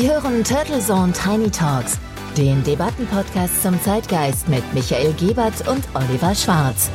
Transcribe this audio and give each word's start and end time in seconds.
Sie 0.00 0.08
hören 0.08 0.44
Turtle 0.44 0.78
Zone 0.78 1.12
Tiny 1.12 1.50
Talks, 1.50 1.98
den 2.36 2.62
Debattenpodcast 2.62 3.64
zum 3.64 3.82
Zeitgeist 3.82 4.48
mit 4.48 4.62
Michael 4.72 5.12
Gebert 5.14 5.66
und 5.66 5.82
Oliver 5.92 6.36
Schwarz. 6.36 6.88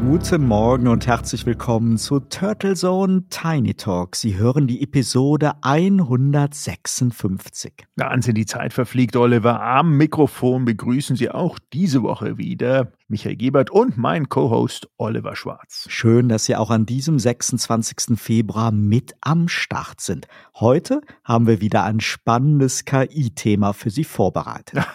Guten 0.00 0.46
Morgen 0.46 0.86
und 0.86 1.08
herzlich 1.08 1.44
willkommen 1.44 1.98
zu 1.98 2.20
Turtle 2.20 2.76
Zone 2.76 3.24
Tiny 3.30 3.74
Talk. 3.74 4.14
Sie 4.14 4.36
hören 4.36 4.68
die 4.68 4.80
Episode 4.80 5.54
156. 5.62 7.72
Wahnsinn, 7.96 8.36
die 8.36 8.46
Zeit 8.46 8.72
verfliegt, 8.72 9.16
Oliver. 9.16 9.60
Am 9.60 9.96
Mikrofon 9.96 10.64
begrüßen 10.64 11.16
Sie 11.16 11.32
auch 11.32 11.58
diese 11.72 12.04
Woche 12.04 12.38
wieder 12.38 12.92
Michael 13.08 13.36
Gebert 13.36 13.70
und 13.70 13.96
mein 13.96 14.28
Co-Host 14.28 14.88
Oliver 14.96 15.36
Schwarz. 15.36 15.86
Schön, 15.88 16.28
dass 16.28 16.44
Sie 16.44 16.56
auch 16.56 16.70
an 16.70 16.86
diesem 16.86 17.18
26. 17.18 18.18
Februar 18.18 18.72
mit 18.72 19.14
am 19.20 19.48
Start 19.48 20.00
sind. 20.00 20.26
Heute 20.54 21.00
haben 21.24 21.46
wir 21.46 21.60
wieder 21.60 21.84
ein 21.84 22.00
spannendes 22.00 22.84
KI-Thema 22.84 23.72
für 23.72 23.90
Sie 23.90 24.04
vorbereitet. 24.04 24.84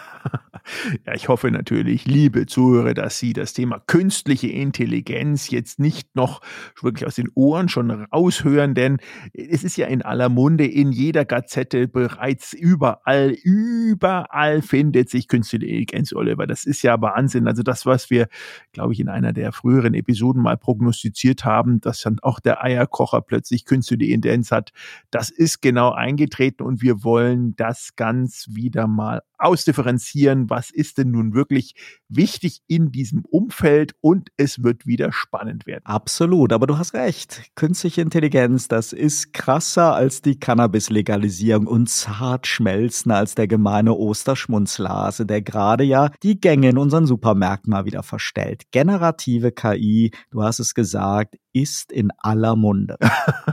Ja, 1.06 1.14
ich 1.14 1.28
hoffe 1.28 1.50
natürlich, 1.50 2.06
liebe 2.06 2.46
Zuhörer, 2.46 2.94
dass 2.94 3.18
Sie 3.18 3.32
das 3.32 3.52
Thema 3.52 3.80
künstliche 3.86 4.48
Intelligenz 4.48 5.50
jetzt 5.50 5.78
nicht 5.78 6.14
noch 6.14 6.40
wirklich 6.80 7.06
aus 7.06 7.14
den 7.14 7.30
Ohren 7.34 7.68
schon 7.68 7.90
raushören, 7.90 8.74
denn 8.74 8.98
es 9.32 9.64
ist 9.64 9.76
ja 9.76 9.86
in 9.86 10.02
aller 10.02 10.28
Munde, 10.28 10.66
in 10.66 10.92
jeder 10.92 11.24
Gazette 11.24 11.88
bereits 11.88 12.52
überall, 12.52 13.30
überall 13.42 14.62
findet 14.62 15.08
sich 15.10 15.28
künstliche 15.28 15.64
Intelligenz, 15.64 16.12
Oliver. 16.12 16.46
Das 16.46 16.64
ist 16.64 16.82
ja 16.82 17.00
Wahnsinn. 17.00 17.48
Also 17.48 17.62
das, 17.62 17.86
was 17.86 17.97
wir, 18.10 18.28
glaube 18.72 18.92
ich, 18.92 19.00
in 19.00 19.08
einer 19.08 19.32
der 19.32 19.52
früheren 19.52 19.94
Episoden 19.94 20.42
mal 20.42 20.56
prognostiziert 20.56 21.44
haben, 21.44 21.80
dass 21.80 22.00
dann 22.00 22.18
auch 22.22 22.40
der 22.40 22.62
Eierkocher 22.62 23.20
plötzlich 23.20 23.64
künstliche 23.64 24.12
Intelligenz 24.12 24.50
hat, 24.50 24.72
das 25.10 25.30
ist 25.30 25.60
genau 25.60 25.90
eingetreten 25.90 26.62
und 26.62 26.82
wir 26.82 27.04
wollen 27.04 27.54
das 27.56 27.96
ganz 27.96 28.46
wieder 28.50 28.86
mal 28.86 29.22
ausdifferenzieren, 29.38 30.50
was 30.50 30.70
ist 30.70 30.98
denn 30.98 31.10
nun 31.10 31.32
wirklich 31.32 31.74
wichtig 32.08 32.60
in 32.66 32.90
diesem 32.90 33.24
Umfeld 33.24 33.94
und 34.00 34.30
es 34.36 34.62
wird 34.62 34.86
wieder 34.86 35.12
spannend 35.12 35.66
werden. 35.66 35.84
Absolut, 35.84 36.52
aber 36.52 36.66
du 36.66 36.76
hast 36.76 36.94
recht. 36.94 37.42
Künstliche 37.54 38.00
Intelligenz, 38.00 38.68
das 38.68 38.92
ist 38.92 39.32
krasser 39.32 39.94
als 39.94 40.22
die 40.22 40.38
Cannabis-Legalisierung 40.38 41.66
und 41.66 41.88
zart 41.88 42.46
schmelzender 42.46 43.18
als 43.18 43.34
der 43.34 43.46
gemeine 43.46 43.94
Osterschmunzlase, 43.94 45.24
der 45.24 45.42
gerade 45.42 45.84
ja 45.84 46.10
die 46.22 46.40
Gänge 46.40 46.70
in 46.70 46.78
unseren 46.78 47.06
Supermärkten 47.06 47.70
mal 47.70 47.84
wieder 47.88 48.02
verstellt. 48.02 48.70
Generative 48.70 49.50
KI, 49.50 50.12
du 50.30 50.42
hast 50.42 50.58
es 50.58 50.74
gesagt, 50.74 51.36
ist 51.52 51.90
in 51.90 52.10
aller 52.18 52.54
Munde. 52.54 52.98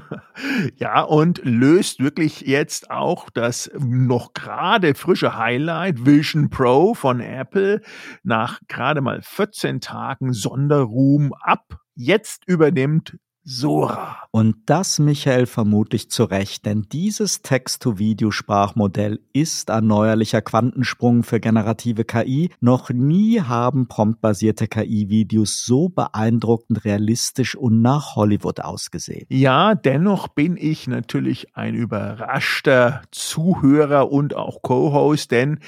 ja, 0.76 1.02
und 1.02 1.42
löst 1.44 2.00
wirklich 2.00 2.42
jetzt 2.42 2.92
auch 2.92 3.30
das 3.30 3.72
noch 3.80 4.34
gerade 4.34 4.94
frische 4.94 5.38
Highlight 5.38 6.06
Vision 6.06 6.50
Pro 6.50 6.94
von 6.94 7.22
Apple 7.22 7.82
nach 8.24 8.60
gerade 8.68 9.02
mal 9.02 9.22
14 9.22 9.80
Tagen 9.80 10.34
Sonderruhm 10.34 11.34
ab. 11.34 11.80
Jetzt 11.96 12.44
übernimmt 12.46 13.18
Sora. 13.48 14.18
Und 14.32 14.56
das, 14.66 14.98
Michael, 14.98 15.46
vermutlich 15.46 16.10
zu 16.10 16.24
Recht, 16.24 16.66
denn 16.66 16.88
dieses 16.92 17.44
Text-to-Video-Sprachmodell 17.44 19.22
ist 19.34 19.70
ein 19.70 19.86
neuerlicher 19.86 20.42
Quantensprung 20.42 21.22
für 21.24 21.40
generative 21.40 22.06
KI. 22.06 22.50
Noch 22.60 22.90
nie 22.90 23.40
haben 23.40 23.88
promptbasierte 23.88 24.68
KI-Videos 24.68 25.64
so 25.64 25.90
beeindruckend 25.90 26.84
realistisch 26.86 27.56
und 27.56 27.84
nach 27.84 28.16
Hollywood 28.16 28.62
ausgesehen. 28.62 29.28
Ja, 29.30 29.76
dennoch 29.76 30.28
bin 30.28 30.58
ich 30.58 30.88
natürlich 30.88 31.56
ein 31.56 31.76
überraschter 31.76 33.04
Zuhörer 33.12 34.12
und 34.12 34.36
auch 34.36 34.64
Co-Host, 34.64 35.30
denn 35.30 35.60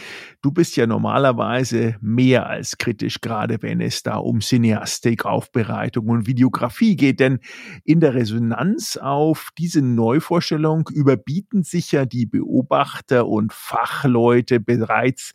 du 0.41 0.51
bist 0.51 0.75
ja 0.77 0.87
normalerweise 0.87 1.95
mehr 2.01 2.47
als 2.47 2.79
kritisch, 2.79 3.21
gerade 3.21 3.61
wenn 3.61 3.81
es 3.81 4.01
da 4.01 4.15
um 4.15 4.41
Cineastik, 4.41 5.25
Aufbereitung 5.25 6.07
und 6.07 6.25
Videografie 6.25 6.95
geht, 6.95 7.19
denn 7.19 7.39
in 7.83 7.99
der 7.99 8.13
Resonanz 8.13 8.97
auf 8.97 9.49
diese 9.57 9.81
Neuvorstellung 9.81 10.89
überbieten 10.93 11.63
sich 11.63 11.91
ja 11.91 12.05
die 12.05 12.25
Beobachter 12.25 13.27
und 13.27 13.53
Fachleute 13.53 14.59
bereits 14.59 15.33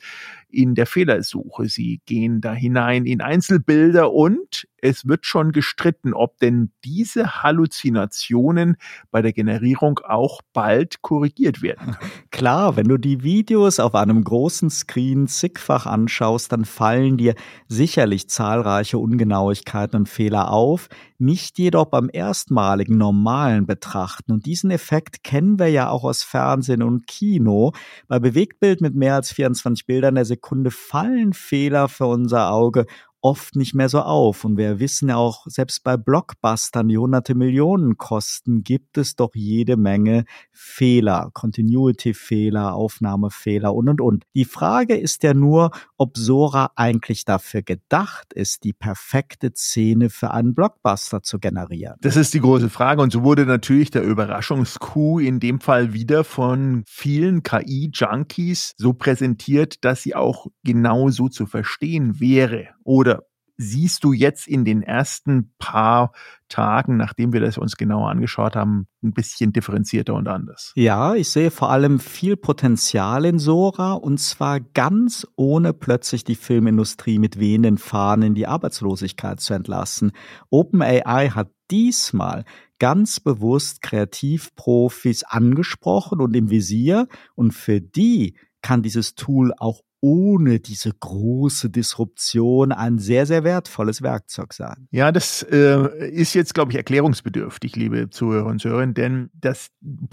in 0.51 0.75
der 0.75 0.87
Fehlersuche. 0.87 1.69
Sie 1.69 2.01
gehen 2.07 2.41
da 2.41 2.53
hinein 2.53 3.07
in 3.07 3.21
Einzelbilder 3.21 4.13
und 4.13 4.67
es 4.83 5.07
wird 5.07 5.25
schon 5.25 5.53
gestritten, 5.53 6.13
ob 6.13 6.39
denn 6.39 6.73
diese 6.85 7.43
Halluzinationen 7.43 8.77
bei 9.11 9.23
der 9.23 9.33
Generierung 9.33 10.01
auch 10.01 10.43
bald 10.53 11.03
korrigiert 11.03 11.63
werden. 11.63 11.97
Klar, 12.31 12.77
wenn 12.77 12.89
du 12.89 12.99
die 12.99 13.23
Videos 13.23 13.79
auf 13.79 13.95
einem 13.95 14.25
großen 14.25 14.71
Screen 14.71 15.29
zigfach 15.29 15.87
anschaust, 15.87 16.51
dann 16.53 16.65
fallen 16.65 17.17
dir 17.17 17.35
sicherlich 17.69 18.29
zahlreiche 18.29 18.99
Ungenauigkeiten 18.99 20.01
und 20.01 20.09
Fehler 20.09 20.51
auf, 20.51 20.89
nicht 21.19 21.59
jedoch 21.59 21.87
beim 21.87 22.11
erstmaligen 22.13 22.99
normalen 22.99 23.67
Betrachten. 23.67 24.33
Und 24.33 24.47
diesen 24.47 24.73
Effekt 24.73 25.23
kennen 25.23 25.61
wir 25.61 25.69
ja 25.69 25.89
auch 25.89 26.03
aus 26.03 26.25
Fernsehen 26.25 26.83
und 26.83 27.07
Kino. 27.07 27.73
Bei 28.09 28.19
Bewegtbild 28.19 28.81
mit 28.81 28.97
mehr 28.97 29.15
als 29.15 29.33
24 29.33 29.87
Bildern 29.87 30.17
der 30.17 30.25
Sekunde 30.25 30.73
fallen 30.73 31.33
Fehler 31.33 31.89
für 31.89 32.07
unser 32.07 32.51
Auge 32.51 32.87
oft 33.23 33.57
nicht 33.57 33.75
mehr 33.75 33.89
so 33.89 34.01
auf. 34.01 34.45
Und 34.45 34.57
wir 34.57 34.81
wissen 34.81 35.09
ja 35.09 35.17
auch, 35.17 35.47
selbst 35.47 35.85
bei 35.85 35.97
Blockbustern, 35.97 36.89
die 36.89 36.99
hunderte 36.99 37.35
Millionen 37.35 37.97
kosten, 37.97 38.65
gibt 38.65 38.99
es 38.99 39.17
doch 39.17 39.31
jede 39.35 39.77
Menge 39.77 40.25
Fehler, 40.53 41.31
Continuity-Fehler, 41.33 42.75
Aufnahmefehler 42.75 43.75
und, 43.75 43.89
und, 43.89 44.01
und. 44.01 44.25
Die 44.35 44.45
Frage 44.45 44.97
ist 44.97 45.23
ja 45.23 45.35
nur, 45.35 45.71
ob 45.97 46.19
Sora 46.19 46.73
eigentlich 46.75 47.25
dafür 47.25 47.63
gedacht 47.63 48.33
ist, 48.33 48.65
die 48.65 48.73
perfekte 48.73 49.53
Szene 49.55 50.11
für 50.11 50.33
einen 50.33 50.55
Blockbuster 50.55 51.23
zu 51.23 51.39
generieren. 51.39 51.97
Das 52.01 52.17
ist 52.17 52.35
die 52.35 52.41
große 52.41 52.71
Frage. 52.71 53.03
Und 53.03 53.13
so 53.13 53.23
wurde 53.23 53.47
natürlich 53.47 53.91
der 53.91 54.03
Überraschungskuh 54.03 55.21
in 55.21 55.39
dem 55.39 55.61
Fall 55.61 55.93
wieder 55.93 56.25
von 56.25 56.83
vielen 56.89 57.45
KI-Junkies 57.45 58.75
so 58.77 58.93
präsentiert, 58.93 59.85
dass 59.85 60.03
sie 60.03 60.17
auch 60.17 60.49
genau 60.65 61.11
so 61.11 61.29
zu 61.29 61.47
verstehen 61.47 62.19
wäre. 62.19 62.69
Oder 62.85 63.12
siehst 63.57 64.05
du 64.05 64.13
jetzt 64.13 64.49
in 64.49 64.65
den 64.65 64.83
ersten 64.83 65.53
paar 65.59 66.13
Tagen, 66.49 66.97
nachdem 66.97 67.33
wir 67.33 67.41
das 67.41 67.59
uns 67.59 67.77
genauer 67.77 68.11
angeschaut 68.11 68.57
haben, 68.57 68.87
ein 69.03 69.13
bisschen 69.13 69.53
differenzierter 69.53 70.15
und 70.15 70.29
anders? 70.29 70.73
Ja, 70.75 71.15
ich 71.15 71.31
sehe 71.31 71.51
vor 71.51 71.71
allem 71.71 71.99
viel 71.99 72.37
Potenzial 72.37 73.25
in 73.25 73.39
Sora 73.39 73.93
und 73.93 74.19
zwar 74.19 74.61
ganz 74.61 75.27
ohne 75.37 75.73
plötzlich 75.73 76.25
die 76.25 76.35
Filmindustrie 76.35 77.19
mit 77.19 77.39
wehenden 77.39 77.79
Fahnen 77.79 78.29
in 78.29 78.35
die 78.35 78.47
Arbeitslosigkeit 78.47 79.41
zu 79.41 79.55
entlassen. 79.55 80.13
OpenAI 80.51 81.31
hat 81.31 81.51
diesmal 81.71 82.45
ganz 82.79 83.21
bewusst 83.21 83.81
Kreativprofis 83.81 85.25
angesprochen 85.25 86.21
und 86.21 86.35
im 86.37 86.51
Visier 86.51 87.09
und 87.35 87.53
für 87.53 87.81
die 87.81 88.37
kann 88.61 88.83
dieses 88.83 89.15
Tool 89.15 89.53
auch 89.57 89.83
ohne 90.03 90.59
diese 90.59 90.93
große 90.93 91.71
Disruption 91.71 92.73
ein 92.73 92.99
sehr, 92.99 93.25
sehr 93.25 93.45
wertvolles 93.45 94.03
Werkzeug 94.03 94.53
sein. 94.53 94.89
Ja, 94.91 95.13
das 95.13 95.45
äh, 95.45 96.11
ist 96.11 96.35
jetzt, 96.35 96.55
glaube 96.55 96.73
ich, 96.73 96.77
erklärungsbedürftig, 96.77 97.77
liebe 97.77 98.11
Zuhörer 98.11 98.47
und 98.47 98.61
Zuhörerinnen, 98.61 98.95
denn 98.95 99.31
das 99.33 99.69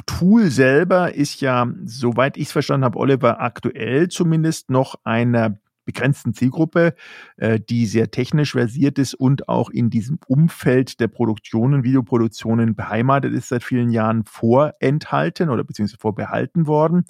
Tool 0.05 0.51
selber 0.51 1.15
ist 1.15 1.41
ja, 1.41 1.67
soweit 1.85 2.37
ich 2.37 2.43
es 2.43 2.51
verstanden 2.51 2.85
habe, 2.85 2.99
Oliver, 2.99 3.41
aktuell 3.41 4.09
zumindest 4.09 4.69
noch 4.69 4.95
einer 5.03 5.59
begrenzten 5.89 6.35
Zielgruppe, 6.35 6.93
äh, 7.37 7.59
die 7.59 7.87
sehr 7.87 8.11
technisch 8.11 8.51
versiert 8.51 8.99
ist 8.99 9.15
und 9.15 9.49
auch 9.49 9.71
in 9.71 9.89
diesem 9.89 10.19
Umfeld 10.27 10.99
der 10.99 11.07
Produktionen, 11.07 11.83
Videoproduktionen 11.83 12.75
beheimatet 12.75 13.33
ist, 13.33 13.47
seit 13.47 13.63
vielen 13.63 13.89
Jahren 13.89 14.23
vorenthalten 14.23 15.49
oder 15.49 15.63
beziehungsweise 15.63 15.99
vorbehalten 15.99 16.67
worden. 16.67 17.05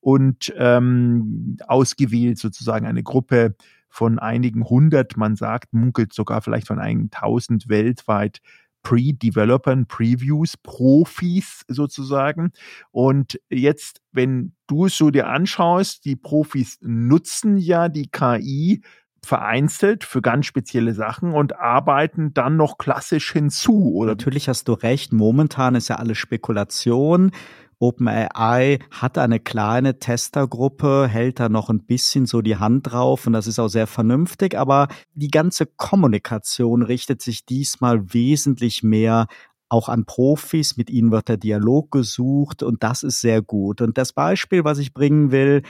Und 0.00 0.52
ähm, 0.56 1.56
ausgewählt 1.68 2.38
sozusagen 2.38 2.84
eine 2.84 3.04
Gruppe 3.04 3.54
von 3.88 4.18
einigen 4.18 4.64
hundert, 4.64 5.16
man 5.16 5.36
sagt, 5.36 5.72
munkelt 5.72 6.12
sogar 6.12 6.42
vielleicht 6.42 6.66
von 6.66 6.80
einigen 6.80 7.10
tausend 7.10 7.68
weltweit 7.68 8.40
Pre-Developern, 8.86 9.86
Previews, 9.86 10.56
Profis 10.56 11.64
sozusagen. 11.66 12.52
Und 12.92 13.40
jetzt, 13.50 14.00
wenn 14.12 14.52
du 14.68 14.86
es 14.86 14.96
so 14.96 15.10
dir 15.10 15.26
anschaust, 15.26 16.04
die 16.04 16.14
Profis 16.14 16.78
nutzen 16.82 17.56
ja 17.56 17.88
die 17.88 18.08
KI 18.08 18.82
vereinzelt 19.24 20.04
für 20.04 20.22
ganz 20.22 20.46
spezielle 20.46 20.94
Sachen 20.94 21.32
und 21.32 21.58
arbeiten 21.58 22.32
dann 22.32 22.56
noch 22.56 22.78
klassisch 22.78 23.32
hinzu, 23.32 23.92
oder? 23.92 24.12
Natürlich 24.12 24.48
hast 24.48 24.68
du 24.68 24.74
recht. 24.74 25.12
Momentan 25.12 25.74
ist 25.74 25.88
ja 25.88 25.96
alles 25.96 26.18
Spekulation. 26.18 27.32
OpenAI 27.78 28.78
hat 28.90 29.18
eine 29.18 29.40
kleine 29.40 29.98
Testergruppe, 29.98 31.08
hält 31.08 31.40
da 31.40 31.48
noch 31.48 31.68
ein 31.68 31.84
bisschen 31.84 32.26
so 32.26 32.40
die 32.40 32.56
Hand 32.56 32.90
drauf 32.92 33.26
und 33.26 33.32
das 33.32 33.46
ist 33.46 33.58
auch 33.58 33.68
sehr 33.68 33.86
vernünftig, 33.86 34.56
aber 34.56 34.88
die 35.14 35.28
ganze 35.30 35.66
Kommunikation 35.66 36.82
richtet 36.82 37.20
sich 37.20 37.44
diesmal 37.44 38.14
wesentlich 38.14 38.82
mehr 38.82 39.26
auch 39.68 39.88
an 39.88 40.04
Profis, 40.04 40.76
mit 40.76 40.90
ihnen 40.90 41.10
wird 41.10 41.28
der 41.28 41.36
Dialog 41.36 41.90
gesucht 41.90 42.62
und 42.62 42.82
das 42.82 43.02
ist 43.02 43.20
sehr 43.20 43.42
gut. 43.42 43.80
Und 43.80 43.98
das 43.98 44.12
Beispiel, 44.12 44.64
was 44.64 44.78
ich 44.78 44.94
bringen 44.94 45.32
will, 45.32 45.62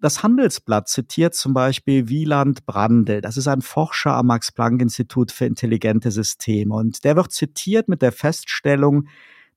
das 0.00 0.22
Handelsblatt 0.22 0.88
zitiert 0.88 1.34
zum 1.34 1.54
Beispiel 1.54 2.08
Wieland 2.08 2.66
Brandl. 2.66 3.20
Das 3.20 3.36
ist 3.36 3.48
ein 3.48 3.62
Forscher 3.62 4.14
am 4.14 4.26
Max-Planck-Institut 4.26 5.32
für 5.32 5.46
intelligente 5.46 6.10
Systeme. 6.10 6.74
Und 6.74 7.04
der 7.04 7.16
wird 7.16 7.32
zitiert 7.32 7.88
mit 7.88 8.02
der 8.02 8.12
Feststellung, 8.12 9.08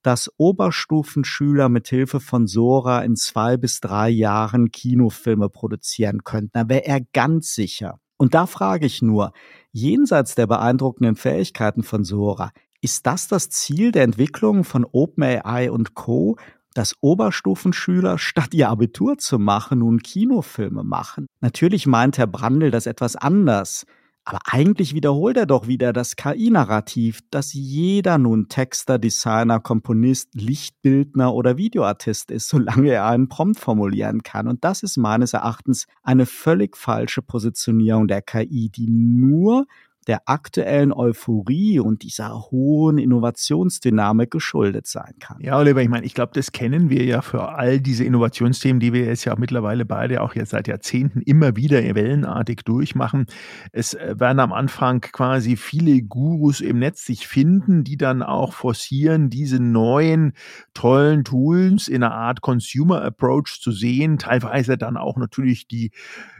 dass 0.02 0.30
Oberstufenschüler 0.36 1.68
mit 1.68 1.88
Hilfe 1.88 2.20
von 2.20 2.46
Sora 2.46 3.02
in 3.02 3.16
zwei 3.16 3.56
bis 3.56 3.80
drei 3.80 4.08
Jahren 4.08 4.70
Kinofilme 4.70 5.48
produzieren 5.48 6.24
könnten. 6.24 6.50
Da 6.52 6.68
wäre 6.68 6.86
er 6.86 7.00
ganz 7.12 7.54
sicher. 7.54 7.98
Und 8.16 8.34
da 8.34 8.46
frage 8.46 8.86
ich 8.86 9.00
nur, 9.02 9.32
jenseits 9.72 10.34
der 10.34 10.46
beeindruckenden 10.46 11.16
Fähigkeiten 11.16 11.82
von 11.82 12.04
Sora, 12.04 12.52
ist 12.82 13.06
das 13.06 13.28
das 13.28 13.50
Ziel 13.50 13.92
der 13.92 14.04
Entwicklung 14.04 14.64
von 14.64 14.86
OpenAI 14.90 15.70
und 15.70 15.94
Co., 15.94 16.36
dass 16.74 16.94
Oberstufenschüler 17.00 18.18
statt 18.18 18.54
ihr 18.54 18.68
Abitur 18.68 19.18
zu 19.18 19.38
machen 19.38 19.80
nun 19.80 19.98
Kinofilme 20.00 20.84
machen? 20.84 21.26
Natürlich 21.40 21.86
meint 21.86 22.16
Herr 22.16 22.26
Brandl 22.26 22.70
das 22.70 22.86
etwas 22.86 23.16
anders. 23.16 23.86
Aber 24.24 24.40
eigentlich 24.44 24.94
wiederholt 24.94 25.36
er 25.36 25.46
doch 25.46 25.66
wieder 25.66 25.92
das 25.92 26.14
KI-Narrativ, 26.14 27.20
dass 27.30 27.52
jeder 27.52 28.18
nun 28.18 28.48
Texter, 28.48 28.98
Designer, 28.98 29.60
Komponist, 29.60 30.34
Lichtbildner 30.34 31.34
oder 31.34 31.56
Videoartist 31.56 32.30
ist, 32.30 32.48
solange 32.48 32.90
er 32.90 33.06
einen 33.06 33.28
Prompt 33.28 33.58
formulieren 33.58 34.22
kann. 34.22 34.46
Und 34.46 34.62
das 34.62 34.82
ist 34.82 34.98
meines 34.98 35.32
Erachtens 35.32 35.86
eine 36.02 36.26
völlig 36.26 36.76
falsche 36.76 37.22
Positionierung 37.22 38.08
der 38.08 38.22
KI, 38.22 38.68
die 38.68 38.88
nur 38.88 39.66
der 40.10 40.22
aktuellen 40.28 40.92
Euphorie 40.92 41.78
und 41.78 42.02
dieser 42.02 42.50
hohen 42.50 42.98
Innovationsdynamik 42.98 44.32
geschuldet 44.32 44.88
sein 44.88 45.14
kann. 45.20 45.36
Ja, 45.40 45.56
Oliver, 45.56 45.80
ich 45.82 45.88
meine, 45.88 46.04
ich 46.04 46.14
glaube, 46.14 46.32
das 46.34 46.50
kennen 46.50 46.90
wir 46.90 47.04
ja 47.04 47.22
für 47.22 47.50
all 47.50 47.78
diese 47.78 48.02
Innovationsthemen, 48.02 48.80
die 48.80 48.92
wir 48.92 49.04
jetzt 49.04 49.24
ja 49.24 49.36
mittlerweile 49.38 49.84
beide 49.84 50.20
auch 50.22 50.34
jetzt 50.34 50.50
seit 50.50 50.66
Jahrzehnten 50.66 51.20
immer 51.20 51.54
wieder 51.54 51.80
wellenartig 51.94 52.62
durchmachen. 52.64 53.26
Es 53.70 53.94
äh, 53.94 54.16
werden 54.18 54.40
am 54.40 54.52
Anfang 54.52 55.00
quasi 55.00 55.54
viele 55.54 56.02
Gurus 56.02 56.60
im 56.60 56.80
Netz 56.80 57.04
sich 57.06 57.28
finden, 57.28 57.84
die 57.84 57.96
dann 57.96 58.24
auch 58.24 58.52
forcieren, 58.52 59.30
diese 59.30 59.62
neuen 59.62 60.32
tollen 60.74 61.22
Tools 61.22 61.86
in 61.86 62.02
einer 62.02 62.16
Art 62.16 62.40
Consumer 62.40 63.00
Approach 63.04 63.60
zu 63.60 63.70
sehen, 63.70 64.18
teilweise 64.18 64.76
dann 64.76 64.96
auch 64.96 65.16
natürlich 65.18 65.68
die 65.68 65.92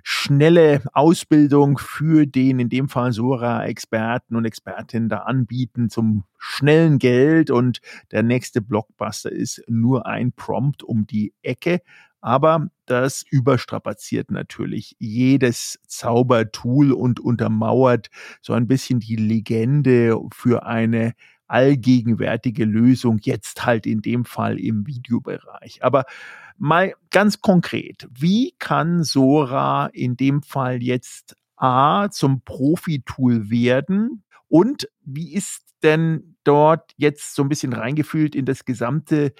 schnelle 0.03 0.83
Ausbildung 0.93 1.79
für 1.79 2.27
den 2.27 2.59
in 2.59 2.69
dem 2.69 2.89
Fall 2.89 3.13
Sora-Experten 3.61 4.37
und 4.37 4.45
Expertinnen 4.45 5.09
da 5.09 5.19
anbieten 5.19 5.91
zum 5.91 6.25
schnellen 6.39 6.99
Geld 6.99 7.51
und 7.51 7.81
der 8.11 8.23
nächste 8.23 8.61
Blockbuster 8.61 9.31
ist 9.31 9.63
nur 9.69 10.07
ein 10.07 10.33
Prompt 10.33 10.83
um 10.83 11.07
die 11.07 11.35
Ecke. 11.43 11.81
Aber 12.23 12.69
das 12.87 13.25
überstrapaziert 13.31 14.31
natürlich 14.31 14.95
jedes 14.99 15.79
Zaubertool 15.87 16.93
und 16.93 17.21
untermauert 17.21 18.09
so 18.43 18.53
ein 18.53 18.67
bisschen 18.67 19.01
die 19.01 19.17
Legende 19.17 20.19
für 20.33 20.67
eine 20.67 21.13
allgegenwärtige 21.47 22.65
Lösung, 22.65 23.19
jetzt 23.23 23.65
halt 23.65 23.87
in 23.87 24.03
dem 24.03 24.25
Fall 24.25 24.59
im 24.59 24.87
Videobereich. 24.87 25.83
Aber 25.83 26.05
mal 26.59 26.95
ganz 27.11 27.41
konkret, 27.41 28.07
wie 28.13 28.55
kann 28.59 29.03
Sora 29.03 29.87
in 29.93 30.17
dem 30.17 30.43
Fall 30.43 30.83
jetzt 30.83 31.37
A 31.61 32.09
zum 32.11 32.43
Profi-Tool 32.43 33.51
werden 33.51 34.25
und 34.49 34.89
wie 35.05 35.35
ist 35.35 35.63
denn 35.83 36.37
dort 36.45 36.93
jetzt 36.97 37.35
so 37.35 37.43
ein 37.43 37.49
bisschen 37.49 37.73
reingefühlt 37.73 38.35
in 38.35 38.45
das 38.45 38.65
gesamte 38.65 39.33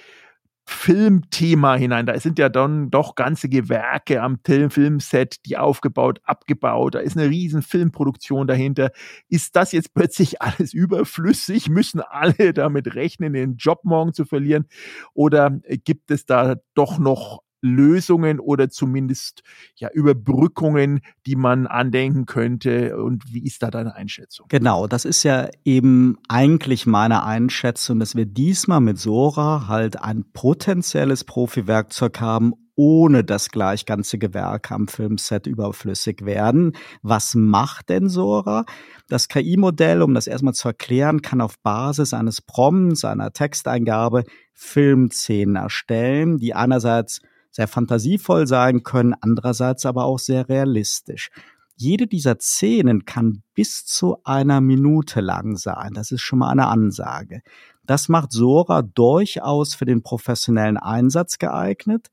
Filmthema 0.71 1.75
hinein. 1.75 2.07
Da 2.07 2.19
sind 2.21 2.39
ja 2.39 2.49
dann 2.49 2.91
doch 2.91 3.17
ganze 3.17 3.49
Gewerke 3.49 4.23
am 4.23 4.39
Filmset, 4.45 5.45
die 5.45 5.59
aufgebaut, 5.59 6.21
abgebaut. 6.23 6.95
Da 6.95 7.01
ist 7.01 7.17
eine 7.17 7.29
riesen 7.29 7.63
Filmproduktion 7.63 8.47
dahinter. 8.47 8.93
Ist 9.29 9.57
das 9.57 9.73
jetzt 9.73 9.95
plötzlich 9.95 10.41
alles 10.41 10.73
überflüssig? 10.73 11.69
Müssen 11.69 12.01
alle 12.01 12.55
damit 12.55 12.95
rechnen, 12.95 13.33
den 13.33 13.57
Job 13.57 13.81
morgen 13.83 14.13
zu 14.15 14.25
verlieren? 14.25 14.67
Oder 15.13 15.51
gibt 15.85 16.11
es 16.13 16.25
da 16.25 16.55
doch 16.75 16.99
noch 16.99 17.43
Lösungen 17.63 18.41
oder 18.41 18.71
zumindest 18.71 19.43
ja 19.77 19.89
Überbrückungen, 19.93 21.01
die 21.27 21.37
man 21.37 21.67
andenken 21.67 22.27
könnte 22.27 22.97
und 22.97 23.33
wie 23.33 23.45
ist 23.45 23.63
da 23.63 23.71
deine 23.71 23.95
Einschätzung? 23.95 24.47
Genau, 24.49 24.87
das 24.87 25.05
ist 25.05 25.23
ja 25.23 25.49
eben 25.65 26.19
eigentlich 26.29 26.87
meine 26.87 27.25
Einschätzung, 27.25 27.99
dass 28.01 28.15
wir 28.15 28.27
diesmal 28.27 28.81
mit 28.81 28.99
Sora 28.99 29.69
halt 29.69 30.03
ein 30.03 30.25
potenzielles 30.33 31.25
Profi-Werkzeug 31.25 32.21
haben, 32.21 32.55
ohne 32.77 33.25
dass 33.25 33.51
gleich 33.51 33.85
ganze 33.85 34.17
Gewerke 34.17 34.75
am 34.75 34.89
Filmset 34.89 35.47
überflüssig 35.47 36.25
werden. 36.25 36.73
Was 37.03 37.35
macht 37.35 37.91
denn 37.91 38.09
Sora? 38.09 38.65
Das 39.09 39.29
KI-Modell, 39.29 40.01
um 40.01 40.15
das 40.15 40.27
erstmal 40.27 40.55
zu 40.55 40.69
erklären, 40.69 41.21
kann 41.21 41.43
auf 41.43 41.59
Basis 41.59 42.15
eines 42.15 42.41
Prompts, 42.41 43.05
einer 43.05 43.33
Texteingabe 43.33 44.25
Filmszenen 44.55 45.57
erstellen, 45.57 46.39
die 46.39 46.55
einerseits 46.55 47.21
sehr 47.51 47.69
fantasievoll 47.69 48.47
sein 48.47 48.83
können, 48.83 49.15
andererseits 49.21 49.87
aber 49.87 50.05
auch 50.05 50.19
sehr 50.19 50.49
realistisch. 50.49 51.31
Jede 51.77 52.07
dieser 52.07 52.39
Szenen 52.39 53.07
kann 53.07 53.43
bis 53.55 53.87
zu 53.87 54.19
einer 54.25 54.61
Minute 54.61 55.23
lang 55.23 55.57
sein. 55.57 55.95
Das 55.95 56.11
ist 56.11 56.21
schon 56.21 56.41
mal 56.41 56.51
eine 56.51 56.69
Ansage. 56.69 57.41
Das 57.85 58.11
macht 58.11 58.33
Sora 58.33 58.83
durchaus 58.83 59.75
für 59.75 59.87
den 59.87 60.03
professionellen 60.03 60.77
Einsatz 60.77 61.39
geeignet. 61.39 62.11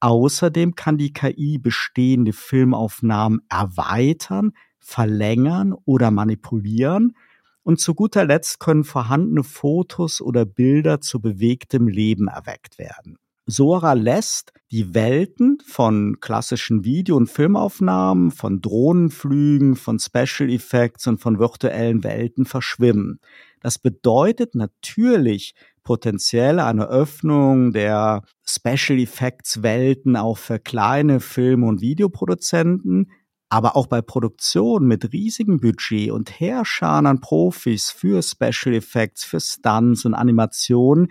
Außerdem 0.00 0.74
kann 0.74 0.98
die 0.98 1.12
KI 1.12 1.58
bestehende 1.58 2.32
Filmaufnahmen 2.32 3.40
erweitern, 3.48 4.52
verlängern 4.80 5.74
oder 5.84 6.10
manipulieren. 6.10 7.16
Und 7.62 7.80
zu 7.80 7.94
guter 7.94 8.24
Letzt 8.24 8.60
können 8.60 8.84
vorhandene 8.84 9.44
Fotos 9.44 10.20
oder 10.20 10.44
Bilder 10.44 11.00
zu 11.00 11.20
bewegtem 11.20 11.88
Leben 11.88 12.28
erweckt 12.28 12.78
werden. 12.78 13.16
Sora 13.46 13.92
lässt 13.92 14.52
die 14.70 14.94
Welten 14.94 15.58
von 15.66 16.18
klassischen 16.20 16.84
Video- 16.84 17.16
und 17.16 17.28
Filmaufnahmen, 17.28 18.30
von 18.30 18.62
Drohnenflügen, 18.62 19.76
von 19.76 19.98
Special 19.98 20.50
Effects 20.50 21.06
und 21.06 21.20
von 21.20 21.38
virtuellen 21.38 22.04
Welten 22.04 22.46
verschwimmen. 22.46 23.20
Das 23.60 23.78
bedeutet 23.78 24.54
natürlich 24.54 25.54
potenziell 25.82 26.58
eine 26.58 26.88
Öffnung 26.88 27.72
der 27.72 28.22
Special 28.46 28.98
Effects 28.98 29.62
Welten 29.62 30.16
auch 30.16 30.38
für 30.38 30.58
kleine 30.58 31.20
Film- 31.20 31.64
und 31.64 31.82
Videoproduzenten, 31.82 33.10
aber 33.50 33.76
auch 33.76 33.86
bei 33.86 34.00
Produktionen 34.00 34.88
mit 34.88 35.12
riesigem 35.12 35.60
Budget 35.60 36.10
und 36.10 36.40
Heerscharen 36.40 37.06
an 37.06 37.20
Profis 37.20 37.90
für 37.90 38.22
Special 38.22 38.74
Effects, 38.74 39.22
für 39.22 39.38
Stunts 39.38 40.06
und 40.06 40.14
Animationen 40.14 41.08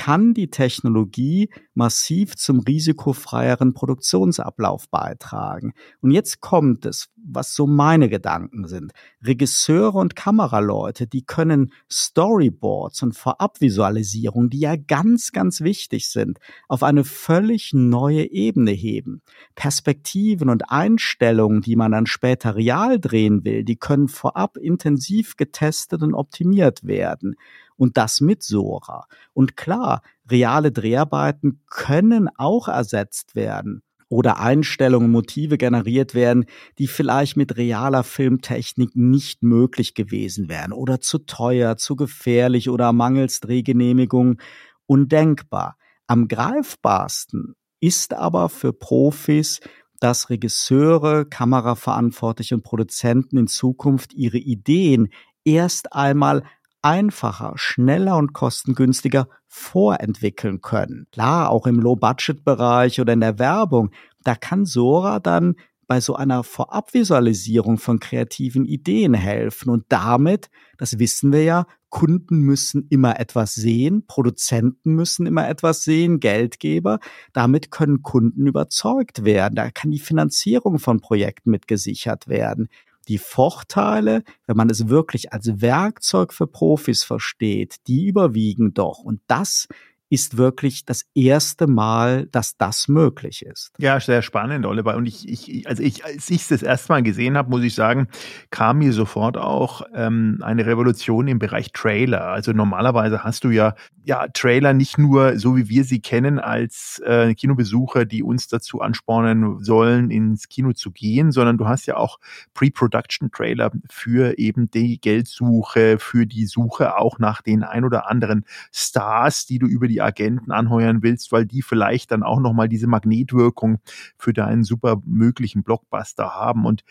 kann 0.00 0.32
die 0.32 0.48
Technologie 0.48 1.50
massiv 1.74 2.34
zum 2.34 2.60
risikofreieren 2.60 3.74
Produktionsablauf 3.74 4.88
beitragen. 4.88 5.74
Und 6.00 6.10
jetzt 6.10 6.40
kommt 6.40 6.86
es, 6.86 7.10
was 7.22 7.54
so 7.54 7.66
meine 7.66 8.08
Gedanken 8.08 8.66
sind. 8.66 8.92
Regisseure 9.22 9.98
und 9.98 10.16
Kameraleute, 10.16 11.06
die 11.06 11.26
können 11.26 11.74
Storyboards 11.92 13.02
und 13.02 13.14
Vorabvisualisierung, 13.14 14.48
die 14.48 14.60
ja 14.60 14.76
ganz, 14.76 15.32
ganz 15.32 15.60
wichtig 15.60 16.08
sind, 16.08 16.38
auf 16.66 16.82
eine 16.82 17.04
völlig 17.04 17.74
neue 17.74 18.30
Ebene 18.30 18.70
heben. 18.70 19.20
Perspektiven 19.54 20.48
und 20.48 20.70
Einstellungen, 20.70 21.60
die 21.60 21.76
man 21.76 21.92
dann 21.92 22.06
später 22.06 22.56
real 22.56 22.98
drehen 22.98 23.44
will, 23.44 23.64
die 23.64 23.76
können 23.76 24.08
vorab 24.08 24.56
intensiv 24.56 25.36
getestet 25.36 26.02
und 26.02 26.14
optimiert 26.14 26.86
werden 26.86 27.36
und 27.80 27.96
das 27.96 28.20
mit 28.20 28.42
Sora. 28.42 29.06
Und 29.32 29.56
klar, 29.56 30.02
reale 30.30 30.70
Dreharbeiten 30.70 31.62
können 31.66 32.28
auch 32.36 32.68
ersetzt 32.68 33.34
werden 33.34 33.82
oder 34.10 34.38
Einstellungen, 34.38 35.10
Motive 35.10 35.56
generiert 35.56 36.14
werden, 36.14 36.44
die 36.78 36.88
vielleicht 36.88 37.38
mit 37.38 37.56
realer 37.56 38.04
Filmtechnik 38.04 38.94
nicht 38.96 39.42
möglich 39.42 39.94
gewesen 39.94 40.50
wären 40.50 40.74
oder 40.74 41.00
zu 41.00 41.20
teuer, 41.20 41.78
zu 41.78 41.96
gefährlich 41.96 42.68
oder 42.68 42.92
mangels 42.92 43.40
Drehgenehmigung 43.40 44.42
undenkbar. 44.84 45.78
Am 46.06 46.28
greifbarsten 46.28 47.54
ist 47.80 48.12
aber 48.12 48.50
für 48.50 48.74
Profis, 48.74 49.60
dass 50.00 50.28
Regisseure, 50.28 51.24
Kameraverantwortliche 51.24 52.56
und 52.56 52.62
Produzenten 52.62 53.38
in 53.38 53.46
Zukunft 53.46 54.12
ihre 54.12 54.38
Ideen 54.38 55.08
erst 55.44 55.94
einmal 55.94 56.42
einfacher, 56.82 57.52
schneller 57.56 58.16
und 58.16 58.32
kostengünstiger 58.32 59.28
vorentwickeln 59.46 60.60
können. 60.60 61.06
Klar, 61.12 61.50
auch 61.50 61.66
im 61.66 61.80
Low-Budget-Bereich 61.80 63.00
oder 63.00 63.12
in 63.12 63.20
der 63.20 63.38
Werbung, 63.38 63.90
da 64.22 64.34
kann 64.34 64.64
Sora 64.64 65.20
dann 65.20 65.56
bei 65.90 66.00
so 66.00 66.14
einer 66.14 66.44
Vorabvisualisierung 66.44 67.78
von 67.78 67.98
kreativen 67.98 68.64
Ideen 68.64 69.12
helfen. 69.12 69.70
Und 69.70 69.86
damit, 69.88 70.48
das 70.78 71.00
wissen 71.00 71.32
wir 71.32 71.42
ja, 71.42 71.66
Kunden 71.88 72.38
müssen 72.42 72.86
immer 72.90 73.18
etwas 73.18 73.56
sehen, 73.56 74.06
Produzenten 74.06 74.94
müssen 74.94 75.26
immer 75.26 75.48
etwas 75.48 75.82
sehen, 75.82 76.20
Geldgeber. 76.20 77.00
Damit 77.32 77.72
können 77.72 78.02
Kunden 78.02 78.46
überzeugt 78.46 79.24
werden. 79.24 79.56
Da 79.56 79.72
kann 79.72 79.90
die 79.90 79.98
Finanzierung 79.98 80.78
von 80.78 81.00
Projekten 81.00 81.50
mitgesichert 81.50 82.28
werden. 82.28 82.68
Die 83.10 83.18
Vorteile, 83.18 84.22
wenn 84.46 84.56
man 84.56 84.70
es 84.70 84.88
wirklich 84.88 85.32
als 85.32 85.60
Werkzeug 85.60 86.32
für 86.32 86.46
Profis 86.46 87.02
versteht, 87.02 87.86
die 87.88 88.06
überwiegen 88.06 88.72
doch. 88.72 89.00
Und 89.00 89.20
das 89.26 89.66
ist 90.10 90.36
wirklich 90.36 90.84
das 90.84 91.06
erste 91.14 91.68
Mal, 91.68 92.26
dass 92.26 92.56
das 92.56 92.88
möglich 92.88 93.46
ist. 93.46 93.72
Ja, 93.78 94.00
sehr 94.00 94.22
spannend, 94.22 94.66
Oliver. 94.66 94.96
Und 94.96 95.06
ich, 95.06 95.28
ich 95.28 95.68
also 95.68 95.82
ich, 95.82 96.04
als 96.04 96.28
ich 96.28 96.42
es 96.42 96.48
das 96.48 96.62
erste 96.62 96.92
Mal 96.92 97.02
gesehen 97.04 97.36
habe, 97.36 97.48
muss 97.48 97.62
ich 97.62 97.76
sagen, 97.76 98.08
kam 98.50 98.78
mir 98.78 98.92
sofort 98.92 99.36
auch 99.36 99.82
ähm, 99.94 100.40
eine 100.42 100.66
Revolution 100.66 101.28
im 101.28 101.38
Bereich 101.38 101.70
Trailer. 101.72 102.24
Also 102.26 102.52
normalerweise 102.52 103.22
hast 103.22 103.44
du 103.44 103.50
ja 103.50 103.74
ja 104.04 104.26
Trailer 104.28 104.72
nicht 104.72 104.98
nur 104.98 105.38
so 105.38 105.56
wie 105.56 105.68
wir 105.68 105.84
sie 105.84 106.00
kennen 106.00 106.40
als 106.40 107.00
äh, 107.06 107.34
Kinobesucher, 107.34 108.04
die 108.04 108.24
uns 108.24 108.48
dazu 108.48 108.80
anspornen 108.80 109.62
sollen, 109.62 110.10
ins 110.10 110.48
Kino 110.48 110.72
zu 110.72 110.90
gehen, 110.90 111.30
sondern 111.30 111.58
du 111.58 111.68
hast 111.68 111.86
ja 111.86 111.96
auch 111.96 112.18
Pre-Production-Trailer 112.54 113.70
für 113.88 114.38
eben 114.38 114.70
die 114.70 115.00
Geldsuche, 115.00 115.98
für 116.00 116.26
die 116.26 116.46
Suche 116.46 116.96
auch 116.96 117.18
nach 117.20 117.42
den 117.42 117.62
ein 117.62 117.84
oder 117.84 118.10
anderen 118.10 118.44
Stars, 118.72 119.46
die 119.46 119.60
du 119.60 119.66
über 119.66 119.86
die 119.86 119.99
Agenten 120.00 120.50
anheuern 120.50 121.02
willst, 121.02 121.32
weil 121.32 121.46
die 121.46 121.62
vielleicht 121.62 122.10
dann 122.10 122.22
auch 122.22 122.40
nochmal 122.40 122.68
diese 122.68 122.86
Magnetwirkung 122.86 123.78
für 124.16 124.32
deinen 124.32 124.64
super 124.64 125.00
möglichen 125.04 125.62
Blockbuster 125.62 126.34
haben. 126.34 126.66
Und 126.66 126.84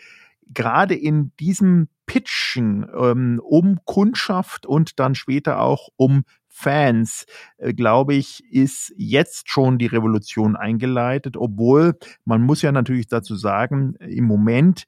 gerade 0.52 0.94
in 0.94 1.32
diesem 1.38 1.88
Pitchen 2.06 2.86
ähm, 2.92 3.40
um 3.44 3.78
Kundschaft 3.84 4.66
und 4.66 4.98
dann 4.98 5.14
später 5.14 5.60
auch 5.60 5.90
um 5.96 6.24
Fans, 6.48 7.26
äh, 7.58 7.72
glaube 7.72 8.14
ich, 8.14 8.42
ist 8.52 8.92
jetzt 8.96 9.48
schon 9.48 9.78
die 9.78 9.86
Revolution 9.86 10.56
eingeleitet, 10.56 11.36
obwohl 11.36 11.96
man 12.24 12.42
muss 12.42 12.62
ja 12.62 12.72
natürlich 12.72 13.06
dazu 13.06 13.36
sagen, 13.36 13.94
im 14.00 14.24
Moment 14.24 14.86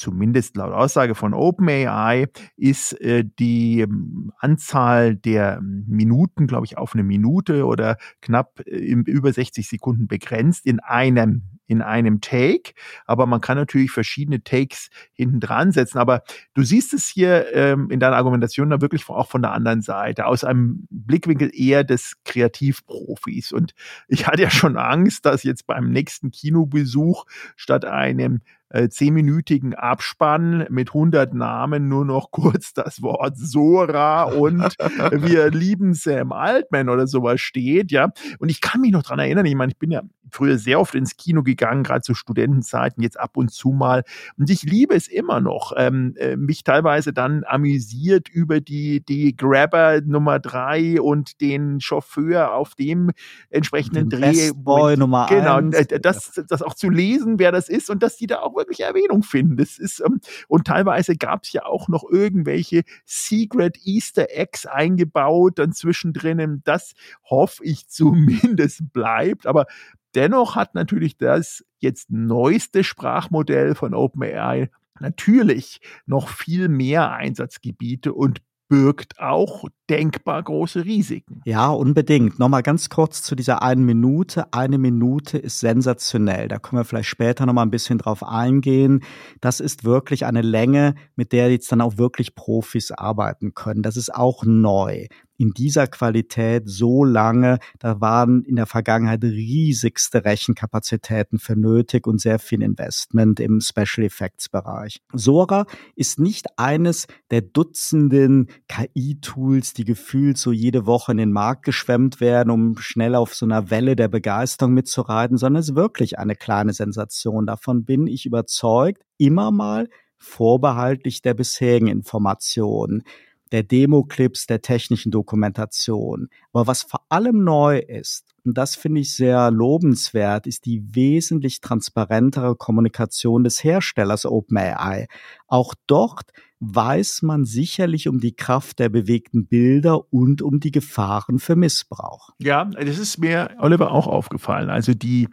zumindest 0.00 0.56
laut 0.56 0.72
Aussage 0.72 1.14
von 1.14 1.34
OpenAI, 1.34 2.26
ist 2.56 2.98
äh, 3.00 3.24
die 3.38 3.80
ähm, 3.80 4.32
Anzahl 4.38 5.14
der 5.14 5.60
Minuten, 5.60 6.46
glaube 6.46 6.66
ich, 6.66 6.78
auf 6.78 6.94
eine 6.94 7.04
Minute 7.04 7.66
oder 7.66 7.98
knapp 8.22 8.60
äh, 8.66 8.76
über 8.76 9.32
60 9.32 9.68
Sekunden 9.68 10.08
begrenzt 10.08 10.66
in 10.66 10.80
einem 10.80 11.42
in 11.66 11.82
einem 11.82 12.20
Take, 12.20 12.72
aber 13.06 13.26
man 13.26 13.40
kann 13.40 13.56
natürlich 13.56 13.92
verschiedene 13.92 14.42
Takes 14.42 14.88
hinten 15.12 15.38
dran 15.38 15.70
setzen. 15.70 15.98
Aber 15.98 16.24
du 16.52 16.64
siehst 16.64 16.92
es 16.92 17.06
hier 17.06 17.54
ähm, 17.54 17.90
in 17.92 18.00
deiner 18.00 18.16
Argumentation 18.16 18.70
da 18.70 18.80
wirklich 18.80 19.08
auch 19.08 19.28
von 19.28 19.42
der 19.42 19.52
anderen 19.52 19.80
Seite, 19.80 20.26
aus 20.26 20.42
einem 20.42 20.88
Blickwinkel 20.90 21.48
eher 21.54 21.84
des 21.84 22.16
Kreativprofis. 22.24 23.52
Und 23.52 23.74
ich 24.08 24.26
hatte 24.26 24.42
ja 24.42 24.50
schon 24.50 24.76
Angst, 24.76 25.26
dass 25.26 25.44
jetzt 25.44 25.68
beim 25.68 25.92
nächsten 25.92 26.32
Kinobesuch 26.32 27.24
statt 27.54 27.84
einem 27.84 28.40
zehnminütigen 28.88 29.74
Abspann 29.74 30.66
mit 30.70 30.90
100 30.90 31.34
Namen 31.34 31.88
nur 31.88 32.04
noch 32.04 32.30
kurz 32.30 32.72
das 32.72 33.02
Wort 33.02 33.36
Sora 33.36 34.24
und 34.24 34.76
wir 35.12 35.50
lieben 35.50 35.94
Sam 35.94 36.32
Altman 36.32 36.88
oder 36.88 37.06
sowas 37.06 37.40
steht, 37.40 37.90
ja. 37.90 38.12
Und 38.38 38.50
ich 38.50 38.60
kann 38.60 38.80
mich 38.80 38.92
noch 38.92 39.02
dran 39.02 39.18
erinnern, 39.18 39.46
ich 39.46 39.54
meine, 39.54 39.72
ich 39.72 39.78
bin 39.78 39.90
ja 39.90 40.02
früher 40.32 40.58
sehr 40.58 40.80
oft 40.80 40.94
ins 40.94 41.16
Kino 41.16 41.42
gegangen, 41.42 41.82
gerade 41.82 42.02
zu 42.02 42.14
Studentenzeiten, 42.14 43.02
jetzt 43.02 43.18
ab 43.18 43.36
und 43.36 43.50
zu 43.50 43.70
mal. 43.70 44.04
Und 44.38 44.50
ich 44.50 44.62
liebe 44.62 44.94
es 44.94 45.08
immer 45.08 45.40
noch, 45.40 45.72
ähm, 45.76 46.14
äh, 46.16 46.36
mich 46.36 46.64
teilweise 46.64 47.12
dann 47.12 47.44
amüsiert 47.44 48.28
über 48.28 48.60
die, 48.60 49.04
die 49.04 49.36
Grabber 49.36 50.00
Nummer 50.02 50.38
drei 50.38 51.00
und 51.00 51.40
den 51.40 51.80
Chauffeur 51.80 52.54
auf 52.54 52.74
dem 52.74 53.10
entsprechenden 53.50 54.08
den 54.08 54.20
Dreh. 54.20 54.50
Boy 54.54 54.96
Nummer 54.96 55.26
genau, 55.28 55.56
eins. 55.56 55.76
Genau, 55.76 56.00
das, 56.00 56.40
das 56.48 56.62
auch 56.62 56.74
zu 56.74 56.90
lesen, 56.90 57.38
wer 57.38 57.52
das 57.52 57.68
ist 57.68 57.90
und 57.90 58.02
dass 58.02 58.16
die 58.16 58.26
da 58.26 58.40
auch 58.40 58.54
wirklich 58.60 58.80
Erwähnung 58.80 59.22
finden. 59.22 59.56
Das 59.56 59.78
ist, 59.78 60.00
ähm, 60.00 60.20
und 60.48 60.66
teilweise 60.66 61.16
gab 61.16 61.44
es 61.44 61.52
ja 61.52 61.64
auch 61.64 61.88
noch 61.88 62.04
irgendwelche 62.08 62.84
Secret 63.04 63.78
Easter 63.84 64.28
Eggs 64.30 64.66
eingebaut, 64.66 65.58
dann 65.58 65.72
zwischendrin. 65.72 66.62
Das 66.64 66.94
hoffe 67.28 67.64
ich 67.64 67.88
zumindest 67.88 68.92
bleibt. 68.92 69.46
Aber 69.46 69.66
Dennoch 70.14 70.56
hat 70.56 70.74
natürlich 70.74 71.18
das 71.18 71.64
jetzt 71.78 72.10
neueste 72.10 72.82
Sprachmodell 72.82 73.74
von 73.74 73.94
OpenAI 73.94 74.68
natürlich 74.98 75.80
noch 76.06 76.28
viel 76.28 76.68
mehr 76.68 77.12
Einsatzgebiete 77.12 78.12
und 78.12 78.42
birgt 78.70 79.18
auch 79.18 79.64
denkbar 79.90 80.40
große 80.44 80.84
Risiken. 80.84 81.42
Ja, 81.44 81.68
unbedingt. 81.70 82.38
Nochmal 82.38 82.62
ganz 82.62 82.88
kurz 82.88 83.20
zu 83.20 83.34
dieser 83.34 83.62
einen 83.62 83.84
Minute. 83.84 84.52
Eine 84.54 84.78
Minute 84.78 85.38
ist 85.38 85.58
sensationell. 85.58 86.46
Da 86.46 86.60
können 86.60 86.80
wir 86.80 86.84
vielleicht 86.84 87.08
später 87.08 87.46
nochmal 87.46 87.66
ein 87.66 87.72
bisschen 87.72 87.98
drauf 87.98 88.22
eingehen. 88.22 89.02
Das 89.40 89.58
ist 89.58 89.82
wirklich 89.84 90.24
eine 90.24 90.42
Länge, 90.42 90.94
mit 91.16 91.32
der 91.32 91.50
jetzt 91.50 91.70
dann 91.72 91.80
auch 91.80 91.98
wirklich 91.98 92.36
Profis 92.36 92.92
arbeiten 92.92 93.54
können. 93.54 93.82
Das 93.82 93.96
ist 93.96 94.14
auch 94.14 94.44
neu 94.44 95.08
in 95.40 95.52
dieser 95.52 95.86
Qualität 95.86 96.64
so 96.66 97.02
lange. 97.02 97.60
Da 97.78 97.98
waren 98.02 98.44
in 98.44 98.56
der 98.56 98.66
Vergangenheit 98.66 99.24
riesigste 99.24 100.26
Rechenkapazitäten 100.26 101.38
für 101.38 101.56
nötig 101.56 102.06
und 102.06 102.20
sehr 102.20 102.38
viel 102.38 102.62
Investment 102.62 103.40
im 103.40 103.62
Special 103.62 104.04
Effects 104.04 104.50
Bereich. 104.50 105.00
Sora 105.14 105.64
ist 105.96 106.18
nicht 106.18 106.58
eines 106.58 107.06
der 107.30 107.40
Dutzenden 107.40 108.48
KI-Tools, 108.68 109.72
die 109.72 109.86
gefühlt 109.86 110.36
so 110.36 110.52
jede 110.52 110.84
Woche 110.84 111.12
in 111.12 111.18
den 111.18 111.32
Markt 111.32 111.64
geschwemmt 111.64 112.20
werden, 112.20 112.50
um 112.50 112.76
schnell 112.76 113.14
auf 113.14 113.34
so 113.34 113.46
einer 113.46 113.70
Welle 113.70 113.96
der 113.96 114.08
Begeisterung 114.08 114.74
mitzureiten, 114.74 115.38
sondern 115.38 115.60
es 115.60 115.70
ist 115.70 115.74
wirklich 115.74 116.18
eine 116.18 116.36
kleine 116.36 116.74
Sensation. 116.74 117.46
Davon 117.46 117.84
bin 117.86 118.06
ich 118.06 118.26
überzeugt. 118.26 119.04
Immer 119.16 119.50
mal 119.50 119.88
vorbehaltlich 120.18 121.22
der 121.22 121.32
bisherigen 121.32 121.86
Informationen 121.86 123.04
der 123.52 123.62
Demo-Clips, 123.62 124.46
der 124.46 124.62
technischen 124.62 125.10
Dokumentation. 125.10 126.28
Aber 126.52 126.66
was 126.66 126.82
vor 126.82 127.00
allem 127.08 127.44
neu 127.44 127.78
ist, 127.78 128.24
und 128.44 128.56
das 128.56 128.76
finde 128.76 129.00
ich 129.00 129.14
sehr 129.14 129.50
lobenswert, 129.50 130.46
ist 130.46 130.64
die 130.66 130.82
wesentlich 130.94 131.60
transparentere 131.60 132.56
Kommunikation 132.56 133.44
des 133.44 133.62
Herstellers 133.62 134.24
OpenAI. 134.24 135.08
Auch 135.46 135.74
dort 135.86 136.32
weiß 136.60 137.22
man 137.22 137.44
sicherlich 137.44 138.08
um 138.08 138.20
die 138.20 138.34
Kraft 138.34 138.78
der 138.78 138.90
bewegten 138.90 139.46
Bilder 139.46 140.12
und 140.12 140.42
um 140.42 140.60
die 140.60 140.70
Gefahren 140.70 141.38
für 141.38 141.56
Missbrauch. 141.56 142.30
Ja, 142.38 142.64
das 142.66 142.98
ist 142.98 143.18
mir, 143.18 143.50
Oliver, 143.58 143.90
auch 143.92 144.06
aufgefallen. 144.06 144.68
Also 144.68 144.92
die, 144.92 145.28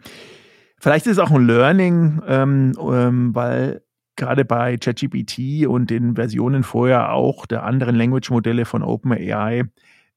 vielleicht 0.78 1.06
ist 1.06 1.12
es 1.12 1.18
auch 1.18 1.30
ein 1.30 1.46
Learning, 1.46 2.22
ähm, 2.26 2.72
ähm, 2.80 3.34
weil 3.34 3.82
gerade 4.18 4.44
bei 4.44 4.76
ChatGPT 4.76 5.66
und 5.66 5.88
den 5.88 6.16
Versionen 6.16 6.64
vorher 6.64 7.12
auch 7.12 7.46
der 7.46 7.62
anderen 7.62 7.96
Language-Modelle 7.96 8.66
von 8.66 8.82
OpenAI 8.82 9.64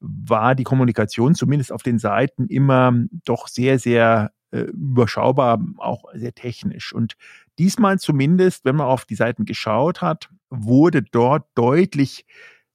war 0.01 0.55
die 0.55 0.63
Kommunikation 0.63 1.35
zumindest 1.35 1.71
auf 1.71 1.83
den 1.83 1.99
Seiten 1.99 2.47
immer 2.47 2.93
doch 3.23 3.47
sehr, 3.47 3.79
sehr 3.79 4.31
äh, 4.49 4.61
überschaubar, 4.61 5.63
auch 5.77 6.05
sehr 6.13 6.33
technisch. 6.33 6.91
Und 6.91 7.15
diesmal 7.59 7.99
zumindest, 7.99 8.65
wenn 8.65 8.75
man 8.75 8.87
auf 8.87 9.05
die 9.05 9.15
Seiten 9.15 9.45
geschaut 9.45 10.01
hat, 10.01 10.29
wurde 10.49 11.03
dort 11.03 11.45
deutlich 11.55 12.25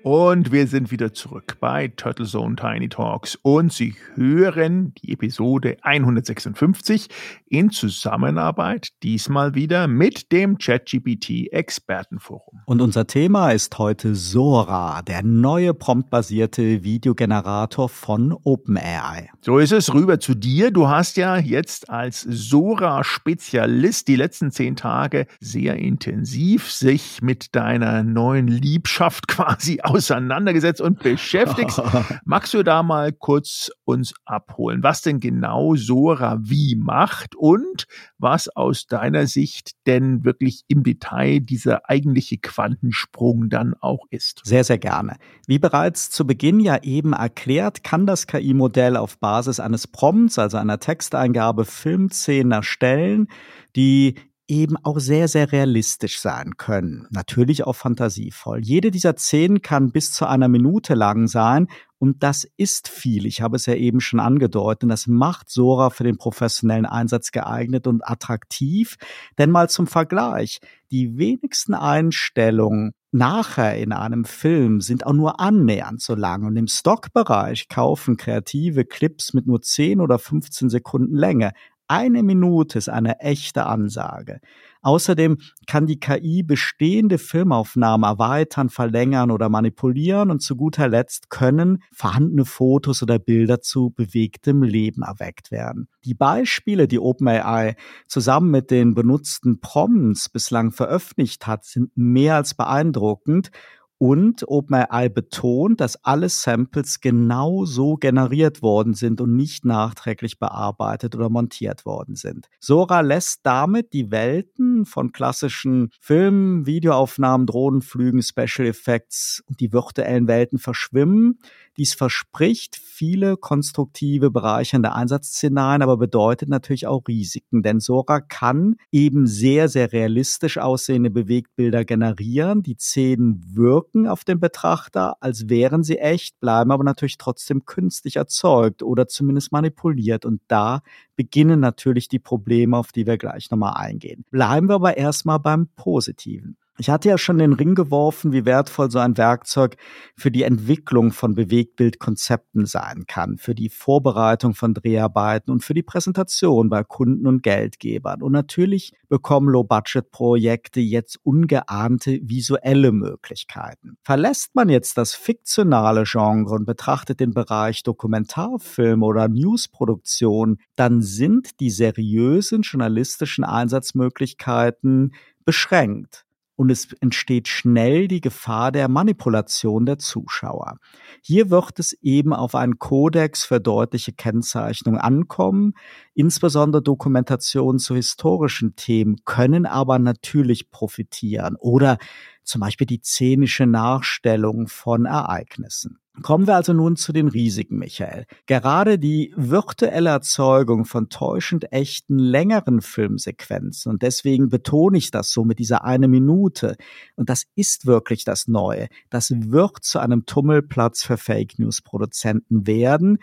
Und 0.03 0.53
wir 0.53 0.65
sind 0.67 0.91
wieder 0.91 1.13
zurück 1.13 1.57
bei 1.59 1.89
Turtle 1.89 2.25
Zone 2.25 2.55
Tiny 2.55 2.87
Talks 2.87 3.37
und 3.41 3.73
Sie 3.73 3.95
hören 4.15 4.93
die 5.01 5.11
Episode 5.11 5.75
156 5.81 7.09
in 7.47 7.69
Zusammenarbeit 7.69 8.89
diesmal 9.03 9.55
wieder 9.55 9.89
mit 9.89 10.31
dem 10.31 10.57
ChatGPT 10.57 11.51
Expertenforum. 11.51 12.61
Und 12.65 12.81
unser 12.81 13.07
Thema 13.07 13.51
ist 13.51 13.77
heute 13.77 14.15
Sora, 14.15 15.01
der 15.01 15.21
neue 15.21 15.73
promptbasierte 15.73 16.83
Videogenerator 16.83 17.89
von 17.89 18.31
OpenAI. 18.31 19.29
So 19.41 19.57
ist 19.59 19.73
es, 19.73 19.93
rüber 19.93 20.21
zu 20.21 20.33
dir. 20.33 20.71
Du 20.71 20.87
hast 20.87 21.17
ja 21.17 21.37
jetzt 21.37 21.89
als 21.89 22.21
Sora-Spezialist 22.21 24.07
die 24.07 24.15
letzten 24.15 24.51
zehn 24.51 24.77
Tage 24.77 25.27
sehr 25.41 25.75
intensiv 25.75 26.71
sich 26.71 27.21
mit 27.21 27.53
deiner 27.53 28.03
neuen 28.03 28.47
Liebschaft 28.47 29.27
quasi 29.27 29.81
auseinandergesetzt 29.89 30.81
und 30.81 30.99
beschäftigt. 30.99 31.81
Magst 32.25 32.53
du 32.53 32.63
da 32.63 32.83
mal 32.83 33.11
kurz 33.11 33.71
uns 33.85 34.13
abholen, 34.25 34.83
was 34.83 35.01
denn 35.01 35.19
genau 35.19 35.75
Sora 35.75 36.37
wie 36.41 36.75
macht 36.75 37.35
und 37.35 37.85
was 38.17 38.49
aus 38.55 38.85
deiner 38.85 39.27
Sicht 39.27 39.71
denn 39.87 40.23
wirklich 40.23 40.63
im 40.67 40.83
Detail 40.83 41.39
dieser 41.39 41.89
eigentliche 41.89 42.37
Quantensprung 42.37 43.49
dann 43.49 43.73
auch 43.79 44.05
ist? 44.09 44.41
Sehr, 44.43 44.63
sehr 44.63 44.77
gerne. 44.77 45.17
Wie 45.47 45.59
bereits 45.59 46.09
zu 46.09 46.25
Beginn 46.25 46.59
ja 46.59 46.81
eben 46.83 47.13
erklärt, 47.13 47.83
kann 47.83 48.05
das 48.05 48.27
KI-Modell 48.27 48.97
auf 48.97 49.17
Basis 49.17 49.59
eines 49.59 49.87
Prompts, 49.87 50.37
also 50.37 50.57
einer 50.57 50.79
Texteingabe, 50.79 51.65
Filmszenen 51.65 52.51
erstellen, 52.51 53.27
die 53.75 54.15
eben 54.49 54.75
auch 54.77 54.99
sehr, 54.99 55.27
sehr 55.27 55.51
realistisch 55.51 56.19
sein 56.19 56.57
können. 56.57 57.07
Natürlich 57.11 57.63
auch 57.65 57.75
fantasievoll. 57.75 58.59
Jede 58.61 58.91
dieser 58.91 59.15
Szenen 59.15 59.61
kann 59.61 59.91
bis 59.91 60.11
zu 60.11 60.25
einer 60.25 60.47
Minute 60.47 60.95
lang 60.95 61.27
sein 61.27 61.67
und 61.99 62.23
das 62.23 62.47
ist 62.55 62.87
viel. 62.87 63.25
Ich 63.25 63.41
habe 63.41 63.57
es 63.57 63.65
ja 63.65 63.75
eben 63.75 63.99
schon 63.99 64.21
angedeutet. 64.21 64.83
Und 64.83 64.89
das 64.89 65.05
macht 65.05 65.49
Sora 65.49 65.89
für 65.89 66.05
den 66.05 66.17
professionellen 66.17 66.85
Einsatz 66.85 67.31
geeignet 67.31 67.87
und 67.87 68.07
attraktiv. 68.07 68.95
Denn 69.37 69.51
mal 69.51 69.69
zum 69.69 69.85
Vergleich. 69.85 70.61
Die 70.91 71.17
wenigsten 71.17 71.73
Einstellungen 71.73 72.93
nachher 73.11 73.77
in 73.77 73.91
einem 73.91 74.23
Film 74.23 74.79
sind 74.79 75.05
auch 75.05 75.13
nur 75.13 75.41
annähernd 75.41 76.01
so 76.01 76.15
lang. 76.15 76.45
Und 76.45 76.55
im 76.55 76.67
Stockbereich 76.67 77.67
kaufen 77.67 78.15
kreative 78.15 78.85
Clips 78.85 79.33
mit 79.33 79.45
nur 79.45 79.61
10 79.61 79.99
oder 79.99 80.19
15 80.19 80.69
Sekunden 80.69 81.17
Länge 81.17 81.51
eine 81.89 82.23
Minute 82.23 82.77
ist 82.77 82.89
eine 82.89 83.19
echte 83.19 83.65
Ansage. 83.65 84.39
Außerdem 84.81 85.39
kann 85.67 85.87
die 85.87 85.99
KI 85.99 86.43
bestehende 86.43 87.17
Filmaufnahmen 87.17 88.09
erweitern, 88.09 88.69
verlängern 88.69 89.29
oder 89.29 89.49
manipulieren 89.49 90.31
und 90.31 90.41
zu 90.41 90.55
guter 90.55 90.87
Letzt 90.87 91.29
können 91.29 91.83
vorhandene 91.91 92.45
Fotos 92.45 93.03
oder 93.03 93.19
Bilder 93.19 93.59
zu 93.59 93.89
bewegtem 93.89 94.63
Leben 94.63 95.01
erweckt 95.01 95.51
werden. 95.51 95.89
Die 96.05 96.13
Beispiele, 96.13 96.87
die 96.87 96.99
OpenAI 96.99 97.75
zusammen 98.07 98.51
mit 98.51 98.71
den 98.71 98.93
benutzten 98.93 99.59
Prompts 99.59 100.29
bislang 100.29 100.71
veröffentlicht 100.71 101.45
hat, 101.45 101.65
sind 101.65 101.91
mehr 101.97 102.35
als 102.35 102.53
beeindruckend 102.53 103.51
und 103.99 104.47
OpenAI 104.47 105.09
betont, 105.09 105.81
dass 105.81 106.03
alle 106.05 106.29
Samples 106.29 107.01
genau 107.01 107.65
so 107.65 107.95
generiert 107.95 108.61
worden 108.61 108.93
sind 108.93 109.19
und 109.19 109.35
nicht 109.35 109.65
nachträglich 109.65 110.39
bearbeitet 110.39 111.15
oder 111.15 111.29
montiert 111.29 111.85
worden 111.85 112.15
sind. 112.15 112.47
Sora 112.61 113.01
lässt 113.01 113.41
damit 113.43 113.91
die 113.91 114.09
Welten 114.09 114.85
von 114.85 115.11
klassischen 115.11 115.89
Filmen, 115.99 116.65
Videoaufnahmen, 116.65 117.45
Drohnenflügen, 117.45 118.23
Special 118.23 118.67
Effects 118.67 119.43
und 119.47 119.59
die 119.59 119.73
virtuellen 119.73 120.27
Welten 120.27 120.59
verschwimmen. 120.59 121.39
Dies 121.79 121.93
verspricht 121.93 122.75
viele 122.75 123.37
konstruktive, 123.37 124.31
bereichernde 124.31 124.91
Einsatzszenarien, 124.91 125.81
aber 125.81 125.95
bedeutet 125.95 126.49
natürlich 126.49 126.87
auch 126.87 127.07
Risiken, 127.07 127.63
denn 127.63 127.79
Sora 127.79 128.19
kann 128.19 128.75
eben 128.91 129.27
sehr, 129.27 129.69
sehr 129.69 129.93
realistisch 129.93 130.57
aussehende 130.57 131.09
Bewegtbilder 131.09 131.85
generieren. 131.85 132.63
Die 132.63 132.75
Szenen 132.77 133.41
wirken 133.55 134.07
auf 134.07 134.25
den 134.25 134.41
Betrachter, 134.41 135.15
als 135.21 135.47
wären 135.47 135.83
sie 135.83 135.99
echt, 135.99 136.37
bleiben 136.41 136.71
aber 136.71 136.83
natürlich 136.83 137.17
trotzdem 137.17 137.63
künstlich 137.63 138.17
erzeugt 138.17 138.83
oder 138.83 139.07
zumindest 139.07 139.53
manipuliert. 139.53 140.25
Und 140.25 140.41
da 140.49 140.81
beginnen 141.15 141.61
natürlich 141.61 142.09
die 142.09 142.19
Probleme, 142.19 142.75
auf 142.75 142.91
die 142.91 143.07
wir 143.07 143.17
gleich 143.17 143.49
nochmal 143.51 143.75
eingehen. 143.77 144.25
Bleiben 144.31 144.67
wir 144.67 144.75
aber 144.75 144.97
erstmal 144.97 145.39
beim 145.39 145.69
Positiven. 145.77 146.57
Ich 146.79 146.89
hatte 146.89 147.09
ja 147.09 147.17
schon 147.17 147.39
den 147.39 147.51
Ring 147.51 147.75
geworfen, 147.75 148.31
wie 148.31 148.45
wertvoll 148.45 148.89
so 148.89 148.99
ein 148.99 149.17
Werkzeug 149.17 149.75
für 150.15 150.31
die 150.31 150.43
Entwicklung 150.43 151.11
von 151.11 151.35
Bewegtbildkonzepten 151.35 152.65
sein 152.65 153.03
kann, 153.05 153.37
für 153.37 153.53
die 153.53 153.67
Vorbereitung 153.67 154.55
von 154.55 154.73
Dreharbeiten 154.73 155.51
und 155.51 155.61
für 155.61 155.73
die 155.73 155.83
Präsentation 155.83 156.69
bei 156.69 156.85
Kunden 156.85 157.27
und 157.27 157.43
Geldgebern. 157.43 158.21
Und 158.21 158.31
natürlich 158.31 158.93
bekommen 159.09 159.49
Low-Budget-Projekte 159.49 160.79
jetzt 160.79 161.19
ungeahnte 161.21 162.17
visuelle 162.23 162.93
Möglichkeiten. 162.93 163.97
Verlässt 164.01 164.55
man 164.55 164.69
jetzt 164.69 164.97
das 164.97 165.13
fiktionale 165.13 166.05
Genre 166.05 166.55
und 166.55 166.65
betrachtet 166.65 167.19
den 167.19 167.33
Bereich 167.33 167.83
Dokumentarfilm 167.83 169.03
oder 169.03 169.27
Newsproduktion, 169.27 170.59
dann 170.77 171.01
sind 171.01 171.59
die 171.59 171.71
seriösen 171.71 172.61
journalistischen 172.61 173.43
Einsatzmöglichkeiten 173.43 175.11
beschränkt 175.43 176.25
und 176.59 176.69
es 176.69 176.91
entsteht 176.99 177.47
schnell 177.47 178.09
die 178.09 178.19
Gefahr 178.19 178.73
der 178.73 178.89
Manipulation 178.89 179.85
der 179.85 179.97
Zuschauer. 179.97 180.75
Hier 181.21 181.49
wird 181.49 181.79
es 181.79 181.93
eben 182.01 182.33
auf 182.33 182.53
einen 182.53 182.79
Kodex 182.79 183.45
für 183.45 183.61
deutliche 183.61 184.11
Kennzeichnung 184.11 184.97
ankommen. 184.97 185.73
Insbesondere 186.15 186.81
Dokumentationen 186.81 187.79
zu 187.79 187.95
historischen 187.95 188.75
Themen 188.75 189.23
können 189.23 189.65
aber 189.65 189.99
natürlich 189.99 190.69
profitieren 190.69 191.55
oder 191.57 191.97
zum 192.43 192.59
Beispiel 192.59 192.87
die 192.87 192.99
szenische 193.01 193.65
Nachstellung 193.65 194.67
von 194.67 195.05
Ereignissen. 195.05 195.99
Kommen 196.21 196.47
wir 196.47 196.55
also 196.55 196.73
nun 196.73 196.95
zu 196.95 197.13
den 197.13 197.27
Risiken, 197.27 197.77
Michael. 197.77 198.25
Gerade 198.45 198.99
die 198.99 199.33
virtuelle 199.35 200.09
Erzeugung 200.09 200.85
von 200.85 201.09
täuschend 201.09 201.71
echten 201.71 202.17
längeren 202.19 202.81
Filmsequenzen 202.81 203.91
und 203.91 204.01
deswegen 204.01 204.49
betone 204.49 204.97
ich 204.97 205.11
das 205.11 205.31
so 205.31 205.45
mit 205.45 205.59
dieser 205.59 205.83
eine 205.83 206.07
Minute 206.07 206.75
und 207.15 207.29
das 207.29 207.45
ist 207.55 207.85
wirklich 207.85 208.23
das 208.23 208.47
Neue. 208.47 208.87
Das 209.09 209.31
wird 209.31 209.83
zu 209.83 209.99
einem 209.99 210.25
Tummelplatz 210.25 211.03
für 211.03 211.17
Fake 211.17 211.59
News 211.59 211.81
Produzenten 211.81 212.67
werden. 212.67 213.19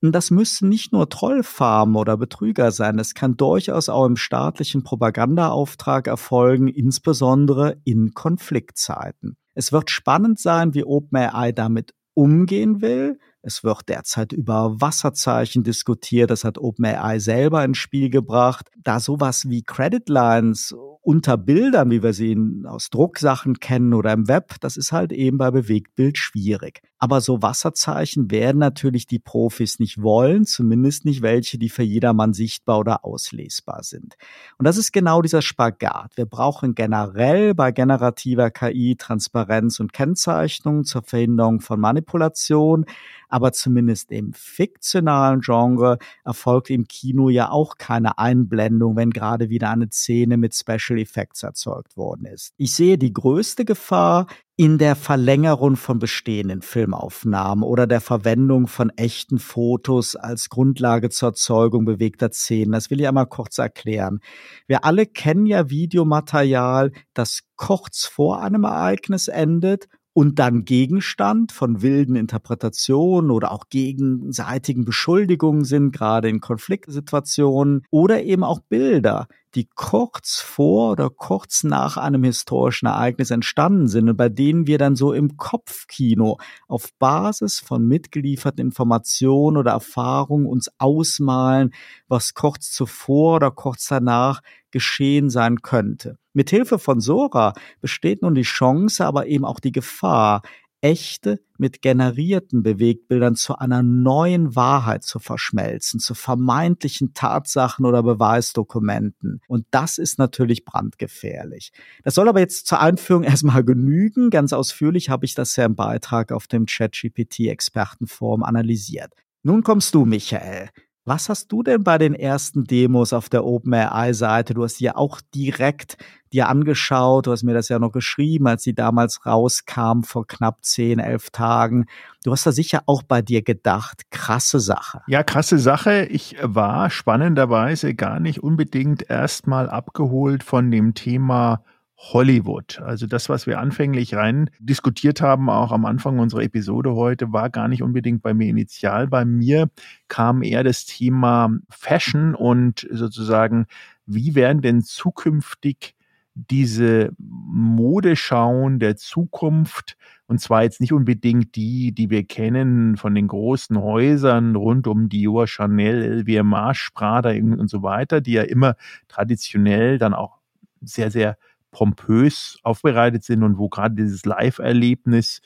Und 0.00 0.12
das 0.12 0.30
müssen 0.30 0.68
nicht 0.68 0.92
nur 0.92 1.08
Trollfarmen 1.08 1.96
oder 1.96 2.16
Betrüger 2.16 2.70
sein, 2.70 3.00
es 3.00 3.14
kann 3.14 3.36
durchaus 3.36 3.88
auch 3.88 4.06
im 4.06 4.16
staatlichen 4.16 4.84
Propagandaauftrag 4.84 6.06
erfolgen, 6.06 6.68
insbesondere 6.68 7.80
in 7.82 8.14
Konfliktzeiten. 8.14 9.36
Es 9.54 9.72
wird 9.72 9.90
spannend 9.90 10.38
sein, 10.38 10.72
wie 10.74 10.84
OpenAI 10.84 11.50
damit 11.50 11.94
umgehen 12.18 12.82
will. 12.82 13.20
Es 13.42 13.62
wird 13.62 13.88
derzeit 13.88 14.32
über 14.32 14.80
Wasserzeichen 14.80 15.62
diskutiert. 15.62 16.30
Das 16.30 16.42
hat 16.42 16.58
OpenAI 16.58 17.20
selber 17.20 17.64
ins 17.64 17.78
Spiel 17.78 18.10
gebracht. 18.10 18.68
Da 18.82 18.98
sowas 18.98 19.48
wie 19.48 19.62
Credit 19.62 20.08
Lines 20.08 20.74
unter 21.02 21.36
Bildern, 21.36 21.90
wie 21.90 22.02
wir 22.02 22.12
sie 22.12 22.36
aus 22.64 22.90
Drucksachen 22.90 23.60
kennen 23.60 23.94
oder 23.94 24.12
im 24.12 24.28
Web, 24.28 24.56
das 24.60 24.76
ist 24.76 24.92
halt 24.92 25.12
eben 25.12 25.38
bei 25.38 25.50
Bewegtbild 25.50 26.18
schwierig. 26.18 26.82
Aber 26.98 27.20
so 27.20 27.40
Wasserzeichen 27.42 28.30
werden 28.30 28.58
natürlich 28.58 29.06
die 29.06 29.20
Profis 29.20 29.78
nicht 29.78 30.02
wollen, 30.02 30.44
zumindest 30.44 31.04
nicht 31.04 31.22
welche, 31.22 31.56
die 31.56 31.68
für 31.68 31.84
jedermann 31.84 32.32
sichtbar 32.32 32.80
oder 32.80 33.04
auslesbar 33.04 33.84
sind. 33.84 34.16
Und 34.58 34.66
das 34.66 34.76
ist 34.76 34.92
genau 34.92 35.22
dieser 35.22 35.42
Spagat. 35.42 36.16
Wir 36.16 36.26
brauchen 36.26 36.74
generell 36.74 37.54
bei 37.54 37.70
generativer 37.70 38.50
KI 38.50 38.96
Transparenz 38.96 39.78
und 39.78 39.92
Kennzeichnung 39.92 40.84
zur 40.84 41.02
Verhinderung 41.02 41.60
von 41.60 41.78
Manipulation 41.78 42.84
aber 43.28 43.52
zumindest 43.52 44.10
im 44.10 44.32
fiktionalen 44.32 45.40
Genre 45.40 45.98
erfolgt 46.24 46.70
im 46.70 46.86
Kino 46.86 47.28
ja 47.28 47.50
auch 47.50 47.76
keine 47.76 48.18
Einblendung, 48.18 48.96
wenn 48.96 49.10
gerade 49.10 49.48
wieder 49.48 49.70
eine 49.70 49.88
Szene 49.90 50.36
mit 50.36 50.54
Special 50.54 50.98
Effects 50.98 51.42
erzeugt 51.42 51.96
worden 51.96 52.26
ist. 52.26 52.52
Ich 52.56 52.74
sehe 52.74 52.98
die 52.98 53.12
größte 53.12 53.64
Gefahr 53.64 54.26
in 54.60 54.76
der 54.76 54.96
Verlängerung 54.96 55.76
von 55.76 56.00
bestehenden 56.00 56.62
Filmaufnahmen 56.62 57.62
oder 57.62 57.86
der 57.86 58.00
Verwendung 58.00 58.66
von 58.66 58.90
echten 58.90 59.38
Fotos 59.38 60.16
als 60.16 60.48
Grundlage 60.48 61.10
zur 61.10 61.28
Erzeugung 61.28 61.84
bewegter 61.84 62.32
Szenen. 62.32 62.72
Das 62.72 62.90
will 62.90 63.00
ich 63.00 63.06
einmal 63.06 63.28
kurz 63.28 63.58
erklären. 63.58 64.18
Wir 64.66 64.84
alle 64.84 65.06
kennen 65.06 65.46
ja 65.46 65.70
Videomaterial, 65.70 66.90
das 67.14 67.42
kurz 67.54 68.04
vor 68.04 68.42
einem 68.42 68.64
Ereignis 68.64 69.28
endet 69.28 69.86
und 70.18 70.40
dann 70.40 70.64
Gegenstand 70.64 71.52
von 71.52 71.80
wilden 71.80 72.16
Interpretationen 72.16 73.30
oder 73.30 73.52
auch 73.52 73.68
gegenseitigen 73.70 74.84
Beschuldigungen 74.84 75.62
sind, 75.62 75.92
gerade 75.92 76.28
in 76.28 76.40
Konfliktsituationen 76.40 77.84
oder 77.92 78.24
eben 78.24 78.42
auch 78.42 78.58
Bilder, 78.58 79.28
die 79.54 79.68
kurz 79.74 80.40
vor 80.40 80.92
oder 80.92 81.10
kurz 81.10 81.64
nach 81.64 81.96
einem 81.96 82.24
historischen 82.24 82.86
Ereignis 82.86 83.30
entstanden 83.30 83.88
sind 83.88 84.08
und 84.08 84.16
bei 84.16 84.28
denen 84.28 84.66
wir 84.66 84.78
dann 84.78 84.96
so 84.96 85.12
im 85.12 85.36
Kopfkino 85.36 86.38
auf 86.66 86.92
Basis 86.98 87.60
von 87.60 87.86
mitgelieferten 87.86 88.64
Informationen 88.64 89.56
oder 89.56 89.72
Erfahrungen 89.72 90.46
uns 90.46 90.70
ausmalen, 90.78 91.72
was 92.08 92.34
kurz 92.34 92.70
zuvor 92.70 93.36
oder 93.36 93.50
kurz 93.50 93.86
danach 93.88 94.42
geschehen 94.70 95.30
sein 95.30 95.62
könnte. 95.62 96.18
Mithilfe 96.34 96.78
von 96.78 97.00
Sora 97.00 97.54
besteht 97.80 98.22
nun 98.22 98.34
die 98.34 98.42
Chance, 98.42 99.04
aber 99.04 99.26
eben 99.26 99.44
auch 99.44 99.60
die 99.60 99.72
Gefahr, 99.72 100.42
echte 100.80 101.40
mit 101.56 101.82
generierten 101.82 102.62
Bewegtbildern 102.62 103.34
zu 103.34 103.56
einer 103.56 103.82
neuen 103.82 104.54
Wahrheit 104.54 105.02
zu 105.02 105.18
verschmelzen, 105.18 105.98
zu 105.98 106.14
vermeintlichen 106.14 107.14
Tatsachen 107.14 107.84
oder 107.84 108.02
Beweisdokumenten. 108.02 109.40
Und 109.48 109.66
das 109.70 109.98
ist 109.98 110.18
natürlich 110.18 110.64
brandgefährlich. 110.64 111.72
Das 112.04 112.14
soll 112.14 112.28
aber 112.28 112.40
jetzt 112.40 112.66
zur 112.66 112.80
Einführung 112.80 113.22
erstmal 113.24 113.64
genügen. 113.64 114.30
Ganz 114.30 114.52
ausführlich 114.52 115.10
habe 115.10 115.24
ich 115.24 115.34
das 115.34 115.56
ja 115.56 115.64
im 115.64 115.74
Beitrag 115.74 116.32
auf 116.32 116.46
dem 116.46 116.66
ChatGPT-Expertenforum 116.66 118.42
analysiert. 118.42 119.12
Nun 119.42 119.62
kommst 119.62 119.94
du, 119.94 120.04
Michael. 120.04 120.70
Was 121.08 121.30
hast 121.30 121.50
du 121.52 121.62
denn 121.62 121.84
bei 121.84 121.96
den 121.96 122.12
ersten 122.12 122.64
Demos 122.64 123.14
auf 123.14 123.30
der 123.30 123.46
OpenAI-Seite? 123.46 124.52
Du 124.52 124.62
hast 124.62 124.78
die 124.78 124.84
ja 124.84 124.96
auch 124.96 125.22
direkt 125.34 125.96
dir 126.34 126.50
angeschaut, 126.50 127.26
du 127.26 127.32
hast 127.32 127.44
mir 127.44 127.54
das 127.54 127.70
ja 127.70 127.78
noch 127.78 127.92
geschrieben, 127.92 128.46
als 128.46 128.62
sie 128.62 128.74
damals 128.74 129.24
rauskam 129.24 130.02
vor 130.02 130.26
knapp 130.26 130.58
zehn, 130.60 130.98
elf 130.98 131.30
Tagen. 131.30 131.86
Du 132.24 132.32
hast 132.32 132.44
da 132.44 132.52
sicher 132.52 132.82
auch 132.84 133.02
bei 133.02 133.22
dir 133.22 133.40
gedacht, 133.40 134.02
krasse 134.10 134.60
Sache. 134.60 135.00
Ja, 135.06 135.22
krasse 135.22 135.58
Sache. 135.58 136.04
Ich 136.04 136.36
war 136.42 136.90
spannenderweise 136.90 137.94
gar 137.94 138.20
nicht 138.20 138.42
unbedingt 138.42 139.08
erstmal 139.08 139.70
abgeholt 139.70 140.42
von 140.42 140.70
dem 140.70 140.92
Thema 140.92 141.62
Hollywood. 141.98 142.80
Also 142.80 143.06
das, 143.06 143.28
was 143.28 143.46
wir 143.46 143.58
anfänglich 143.58 144.14
rein 144.14 144.50
diskutiert 144.60 145.20
haben, 145.20 145.50
auch 145.50 145.72
am 145.72 145.84
Anfang 145.84 146.20
unserer 146.20 146.42
Episode 146.42 146.94
heute, 146.94 147.32
war 147.32 147.50
gar 147.50 147.66
nicht 147.66 147.82
unbedingt 147.82 148.22
bei 148.22 148.34
mir 148.34 148.48
initial. 148.48 149.08
Bei 149.08 149.24
mir 149.24 149.68
kam 150.06 150.42
eher 150.42 150.62
das 150.62 150.86
Thema 150.86 151.50
Fashion 151.68 152.36
und 152.36 152.86
sozusagen, 152.90 153.66
wie 154.06 154.36
werden 154.36 154.62
denn 154.62 154.82
zukünftig 154.82 155.96
diese 156.34 157.10
Modeschauen 157.18 158.78
der 158.78 158.96
Zukunft, 158.96 159.96
und 160.28 160.40
zwar 160.40 160.62
jetzt 160.62 160.80
nicht 160.80 160.92
unbedingt 160.92 161.56
die, 161.56 161.90
die 161.90 162.10
wir 162.10 162.24
kennen 162.24 162.96
von 162.96 163.12
den 163.12 163.26
großen 163.26 163.76
Häusern 163.76 164.54
rund 164.54 164.86
um 164.86 165.08
Dior, 165.08 165.48
Chanel, 165.48 166.20
LVMH, 166.20 166.90
Prada 166.94 167.30
und 167.30 167.68
so 167.68 167.82
weiter, 167.82 168.20
die 168.20 168.32
ja 168.32 168.42
immer 168.42 168.76
traditionell 169.08 169.98
dann 169.98 170.14
auch 170.14 170.38
sehr, 170.80 171.10
sehr 171.10 171.36
pompös 171.70 172.58
aufbereitet 172.62 173.24
sind 173.24 173.42
und 173.42 173.58
wo 173.58 173.68
gerade 173.68 173.94
dieses 173.94 174.24
Live-Erlebnis 174.24 175.40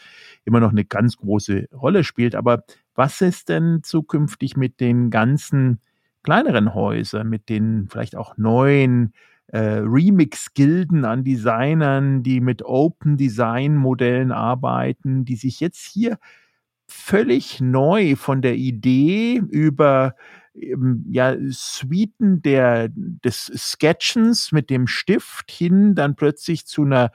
immer 0.45 0.61
noch 0.61 0.71
eine 0.71 0.85
ganz 0.85 1.17
große 1.17 1.69
Rolle 1.73 2.05
spielt. 2.05 2.35
Aber 2.35 2.65
was 2.95 3.21
ist 3.21 3.49
denn 3.49 3.81
zukünftig 3.83 4.57
mit 4.57 4.81
den 4.81 5.11
ganzen 5.11 5.81
kleineren 6.23 6.75
Häusern, 6.75 7.29
mit 7.29 7.49
den 7.49 7.89
vielleicht 7.89 8.17
auch 8.17 8.37
neuen 8.37 9.13
äh, 9.49 9.81
Remix-Gilden 9.85 11.05
an 11.05 11.25
Designern, 11.25 12.23
die 12.23 12.41
mit 12.41 12.65
Open-Design-Modellen 12.65 14.33
arbeiten, 14.33 15.25
die 15.25 15.37
sich 15.37 15.61
jetzt 15.61 15.85
hier 15.85 16.19
völlig 16.87 17.61
neu 17.61 18.17
von 18.17 18.43
der 18.43 18.57
Idee 18.57 19.43
über 19.51 20.15
ja, 20.55 21.37
Suiten 21.49 22.43
der, 22.43 22.89
des 22.95 23.47
Sketchens 23.47 24.53
mit 24.53 24.71
dem 24.71 24.87
Stift 24.87 25.51
hin 25.51 25.95
dann 25.95 26.17
plötzlich 26.17 26.67
zu 26.67 26.83
einer 26.83 27.13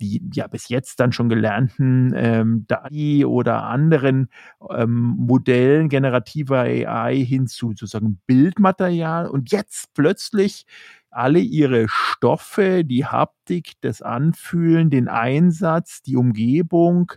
die 0.00 0.22
ja 0.32 0.46
bis 0.46 0.68
jetzt 0.68 1.00
dann 1.00 1.12
schon 1.12 1.28
gelernten 1.28 2.12
ähm, 2.14 2.64
DAI 2.68 3.26
oder 3.26 3.64
anderen 3.64 4.28
ähm, 4.70 5.14
Modellen 5.18 5.88
generativer 5.88 6.60
AI 6.60 7.16
hin 7.16 7.46
zu 7.46 7.68
sozusagen 7.68 8.20
Bildmaterial 8.26 9.28
und 9.28 9.52
jetzt 9.52 9.92
plötzlich 9.94 10.66
alle 11.10 11.40
ihre 11.40 11.86
Stoffe, 11.88 12.84
die 12.84 13.06
Haptik, 13.06 13.72
das 13.80 14.02
Anfühlen, 14.02 14.90
den 14.90 15.08
Einsatz, 15.08 16.02
die 16.02 16.16
Umgebung 16.16 17.12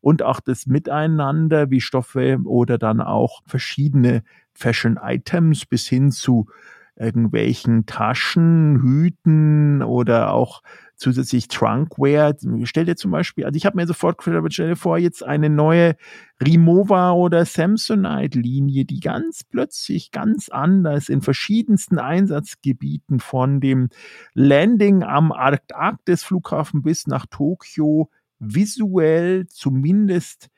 und 0.00 0.22
auch 0.22 0.40
das 0.40 0.66
Miteinander, 0.66 1.70
wie 1.70 1.80
Stoffe 1.80 2.38
oder 2.44 2.78
dann 2.78 3.00
auch 3.00 3.42
verschiedene 3.46 4.22
Fashion 4.54 4.98
Items 5.02 5.66
bis 5.66 5.86
hin 5.86 6.10
zu 6.10 6.46
irgendwelchen 6.96 7.86
Taschen, 7.86 8.80
Hüten 8.80 9.82
oder 9.82 10.32
auch 10.32 10.62
zusätzlich 10.96 11.48
Trunkware. 11.48 12.36
Stell 12.64 12.84
dir 12.84 12.96
zum 12.96 13.10
Beispiel, 13.10 13.44
also 13.44 13.56
ich 13.56 13.66
habe 13.66 13.76
mir 13.76 13.86
sofort 13.86 14.18
gedacht, 14.18 14.52
stell 14.52 14.68
dir 14.68 14.76
vor, 14.76 14.98
jetzt 14.98 15.22
eine 15.22 15.50
neue 15.50 15.96
Rimowa 16.44 17.12
oder 17.12 17.44
Samsonite-Linie, 17.44 18.84
die 18.84 19.00
ganz 19.00 19.44
plötzlich 19.44 20.10
ganz 20.10 20.48
anders 20.48 21.08
in 21.08 21.22
verschiedensten 21.22 21.98
Einsatzgebieten 21.98 23.20
von 23.20 23.60
dem 23.60 23.88
Landing 24.34 25.02
am 25.02 25.32
Arktis-Flughafen 25.32 26.82
bis 26.82 27.06
nach 27.06 27.26
Tokio 27.26 28.10
visuell 28.38 29.46
zumindest 29.46 30.48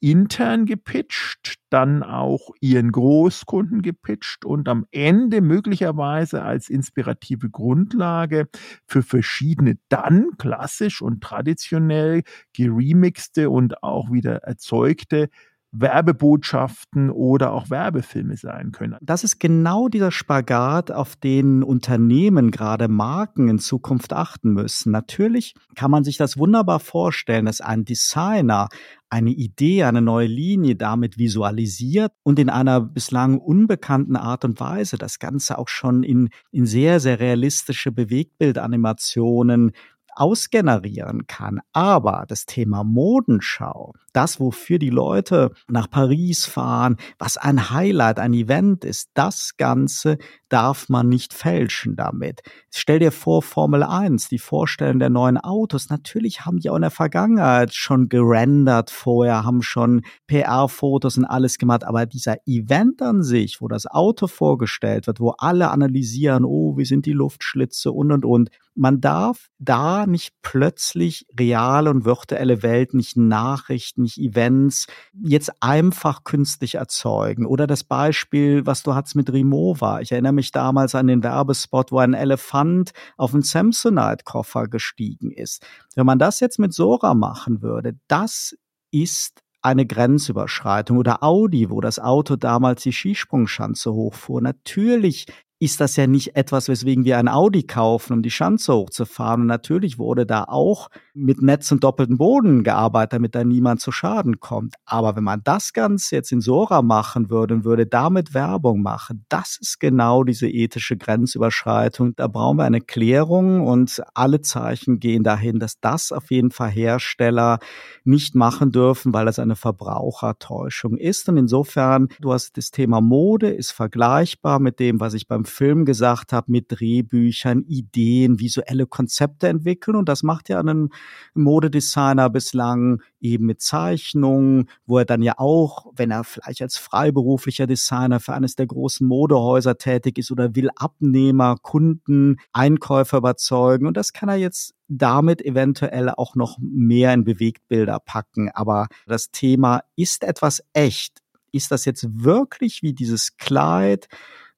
intern 0.00 0.66
gepitcht, 0.66 1.56
dann 1.70 2.02
auch 2.02 2.50
ihren 2.60 2.90
Großkunden 2.90 3.82
gepitcht 3.82 4.44
und 4.44 4.68
am 4.68 4.86
Ende 4.90 5.40
möglicherweise 5.40 6.42
als 6.42 6.68
inspirative 6.68 7.50
Grundlage 7.50 8.48
für 8.86 9.02
verschiedene 9.02 9.78
dann 9.88 10.30
klassisch 10.38 11.02
und 11.02 11.22
traditionell 11.22 12.22
geremixte 12.54 13.50
und 13.50 13.82
auch 13.82 14.10
wieder 14.10 14.36
erzeugte 14.42 15.28
Werbebotschaften 15.72 17.10
oder 17.10 17.52
auch 17.52 17.70
Werbefilme 17.70 18.36
sein 18.36 18.72
können. 18.72 18.96
Das 19.00 19.24
ist 19.24 19.38
genau 19.38 19.88
dieser 19.88 20.10
Spagat, 20.10 20.90
auf 20.90 21.16
den 21.16 21.62
Unternehmen, 21.62 22.50
gerade 22.50 22.88
Marken 22.88 23.48
in 23.48 23.58
Zukunft 23.58 24.12
achten 24.12 24.52
müssen. 24.52 24.90
Natürlich 24.90 25.54
kann 25.76 25.90
man 25.90 26.04
sich 26.04 26.16
das 26.16 26.36
wunderbar 26.36 26.80
vorstellen, 26.80 27.46
dass 27.46 27.60
ein 27.60 27.84
Designer 27.84 28.68
eine 29.08 29.30
Idee, 29.30 29.84
eine 29.84 30.02
neue 30.02 30.28
Linie 30.28 30.76
damit 30.76 31.18
visualisiert 31.18 32.12
und 32.22 32.38
in 32.38 32.48
einer 32.48 32.80
bislang 32.80 33.38
unbekannten 33.38 34.16
Art 34.16 34.44
und 34.44 34.60
Weise 34.60 34.98
das 34.98 35.18
Ganze 35.18 35.58
auch 35.58 35.68
schon 35.68 36.02
in, 36.04 36.30
in 36.52 36.66
sehr, 36.66 37.00
sehr 37.00 37.18
realistische 37.18 37.90
Bewegtbildanimationen 37.90 39.72
ausgenerieren 40.20 41.26
kann. 41.26 41.60
Aber 41.72 42.26
das 42.28 42.44
Thema 42.44 42.84
Modenschau, 42.84 43.94
das, 44.12 44.38
wofür 44.38 44.78
die 44.78 44.90
Leute 44.90 45.52
nach 45.66 45.88
Paris 45.88 46.44
fahren, 46.44 46.98
was 47.18 47.38
ein 47.38 47.70
Highlight, 47.70 48.18
ein 48.18 48.34
Event 48.34 48.84
ist, 48.84 49.08
das 49.14 49.56
Ganze 49.56 50.18
darf 50.50 50.90
man 50.90 51.08
nicht 51.08 51.32
fälschen 51.32 51.96
damit. 51.96 52.42
Stell 52.70 52.98
dir 52.98 53.12
vor, 53.12 53.40
Formel 53.40 53.82
1, 53.82 54.28
die 54.28 54.38
Vorstellung 54.38 54.98
der 54.98 55.08
neuen 55.08 55.38
Autos, 55.38 55.88
natürlich 55.88 56.44
haben 56.44 56.58
die 56.58 56.68
auch 56.68 56.76
in 56.76 56.82
der 56.82 56.90
Vergangenheit 56.90 57.72
schon 57.72 58.10
gerendert 58.10 58.90
vorher, 58.90 59.44
haben 59.44 59.62
schon 59.62 60.02
PR-Fotos 60.26 61.16
und 61.16 61.24
alles 61.24 61.56
gemacht, 61.56 61.84
aber 61.84 62.04
dieser 62.04 62.36
Event 62.46 63.00
an 63.00 63.22
sich, 63.22 63.62
wo 63.62 63.68
das 63.68 63.86
Auto 63.86 64.26
vorgestellt 64.26 65.06
wird, 65.06 65.20
wo 65.20 65.30
alle 65.38 65.70
analysieren, 65.70 66.44
oh, 66.44 66.76
wie 66.76 66.84
sind 66.84 67.06
die 67.06 67.12
Luftschlitze 67.12 67.90
und 67.90 68.12
und 68.12 68.26
und, 68.26 68.50
man 68.74 69.00
darf 69.00 69.48
da 69.58 70.06
nicht 70.10 70.34
plötzlich 70.42 71.26
reale 71.38 71.90
und 71.90 72.04
virtuelle 72.04 72.62
Welt, 72.62 72.94
nicht 72.94 73.16
Nachrichten, 73.16 74.02
nicht 74.02 74.18
Events 74.18 74.86
jetzt 75.12 75.50
einfach 75.60 76.24
künstlich 76.24 76.74
erzeugen. 76.74 77.46
Oder 77.46 77.66
das 77.66 77.84
Beispiel, 77.84 78.66
was 78.66 78.82
du 78.82 78.94
hattest 78.94 79.16
mit 79.16 79.32
Rimowa. 79.32 80.00
Ich 80.00 80.12
erinnere 80.12 80.32
mich 80.32 80.52
damals 80.52 80.94
an 80.94 81.06
den 81.06 81.22
Werbespot, 81.22 81.92
wo 81.92 81.98
ein 81.98 82.14
Elefant 82.14 82.90
auf 83.16 83.32
einen 83.32 83.42
Samsonite-Koffer 83.42 84.68
gestiegen 84.68 85.30
ist. 85.30 85.64
Wenn 85.94 86.06
man 86.06 86.18
das 86.18 86.40
jetzt 86.40 86.58
mit 86.58 86.74
Sora 86.74 87.14
machen 87.14 87.62
würde, 87.62 87.98
das 88.08 88.56
ist 88.90 89.42
eine 89.62 89.86
Grenzüberschreitung 89.86 90.96
oder 90.98 91.22
Audi, 91.22 91.70
wo 91.70 91.80
das 91.80 91.98
Auto 91.98 92.36
damals 92.36 92.82
die 92.82 92.92
Skisprungschanze 92.92 93.92
hochfuhr. 93.92 94.40
Natürlich 94.40 95.26
ist 95.60 95.80
das 95.80 95.96
ja 95.96 96.06
nicht 96.06 96.36
etwas, 96.36 96.68
weswegen 96.68 97.04
wir 97.04 97.18
ein 97.18 97.28
Audi 97.28 97.62
kaufen, 97.62 98.14
um 98.14 98.22
die 98.22 98.30
Schanze 98.30 98.74
hochzufahren. 98.74 99.42
Und 99.42 99.46
natürlich 99.46 99.98
wurde 99.98 100.24
da 100.24 100.44
auch 100.44 100.88
mit 101.14 101.42
Netz 101.42 101.70
und 101.72 101.84
doppelten 101.84 102.18
Boden 102.18 102.62
gearbeitet, 102.62 103.14
damit 103.14 103.34
da 103.34 103.44
niemand 103.44 103.80
zu 103.80 103.92
Schaden 103.92 104.40
kommt. 104.40 104.74
Aber 104.84 105.16
wenn 105.16 105.24
man 105.24 105.40
das 105.44 105.72
Ganze 105.72 106.16
jetzt 106.16 106.32
in 106.32 106.40
Sora 106.40 106.82
machen 106.82 107.30
würde 107.30 107.54
und 107.54 107.64
würde 107.64 107.86
damit 107.86 108.34
Werbung 108.34 108.82
machen, 108.82 109.24
das 109.28 109.58
ist 109.60 109.80
genau 109.80 110.24
diese 110.24 110.48
ethische 110.48 110.96
Grenzüberschreitung. 110.96 112.14
Da 112.16 112.28
brauchen 112.28 112.58
wir 112.58 112.64
eine 112.64 112.80
Klärung 112.80 113.66
und 113.66 114.02
alle 114.14 114.40
Zeichen 114.40 115.00
gehen 115.00 115.24
dahin, 115.24 115.58
dass 115.58 115.80
das 115.80 116.12
auf 116.12 116.30
jeden 116.30 116.50
Fall 116.50 116.70
Hersteller 116.70 117.58
nicht 118.04 118.34
machen 118.34 118.70
dürfen, 118.70 119.12
weil 119.12 119.26
das 119.26 119.38
eine 119.38 119.56
Verbrauchertäuschung 119.56 120.96
ist. 120.96 121.28
Und 121.28 121.36
insofern, 121.36 122.08
du 122.20 122.32
hast 122.32 122.56
das 122.56 122.70
Thema 122.70 123.00
Mode, 123.00 123.50
ist 123.50 123.72
vergleichbar 123.72 124.60
mit 124.60 124.78
dem, 124.78 125.00
was 125.00 125.14
ich 125.14 125.26
beim 125.26 125.44
Film 125.44 125.84
gesagt 125.84 126.32
habe, 126.32 126.50
mit 126.52 126.66
Drehbüchern, 126.68 127.62
Ideen, 127.62 128.38
visuelle 128.40 128.86
Konzepte 128.86 129.48
entwickeln. 129.48 129.96
Und 129.96 130.08
das 130.08 130.22
macht 130.22 130.48
ja 130.48 130.60
einen 130.60 130.90
Modedesigner 131.34 132.30
bislang 132.30 133.02
eben 133.20 133.46
mit 133.46 133.60
Zeichnungen, 133.60 134.68
wo 134.86 134.98
er 134.98 135.04
dann 135.04 135.22
ja 135.22 135.34
auch, 135.38 135.86
wenn 135.94 136.10
er 136.10 136.24
vielleicht 136.24 136.62
als 136.62 136.76
freiberuflicher 136.76 137.66
Designer 137.66 138.20
für 138.20 138.34
eines 138.34 138.56
der 138.56 138.66
großen 138.66 139.06
Modehäuser 139.06 139.78
tätig 139.78 140.18
ist 140.18 140.30
oder 140.30 140.54
will 140.54 140.70
Abnehmer, 140.76 141.56
Kunden, 141.62 142.36
Einkäufer 142.52 143.18
überzeugen. 143.18 143.86
Und 143.86 143.96
das 143.96 144.12
kann 144.12 144.28
er 144.28 144.36
jetzt 144.36 144.74
damit 144.88 145.44
eventuell 145.44 146.10
auch 146.10 146.34
noch 146.34 146.58
mehr 146.60 147.14
in 147.14 147.24
Bewegtbilder 147.24 148.00
packen. 148.00 148.50
Aber 148.52 148.88
das 149.06 149.30
Thema 149.30 149.82
ist 149.96 150.24
etwas 150.24 150.62
echt. 150.72 151.20
Ist 151.52 151.70
das 151.70 151.84
jetzt 151.84 152.06
wirklich 152.24 152.82
wie 152.82 152.92
dieses 152.92 153.36
Kleid, 153.36 154.08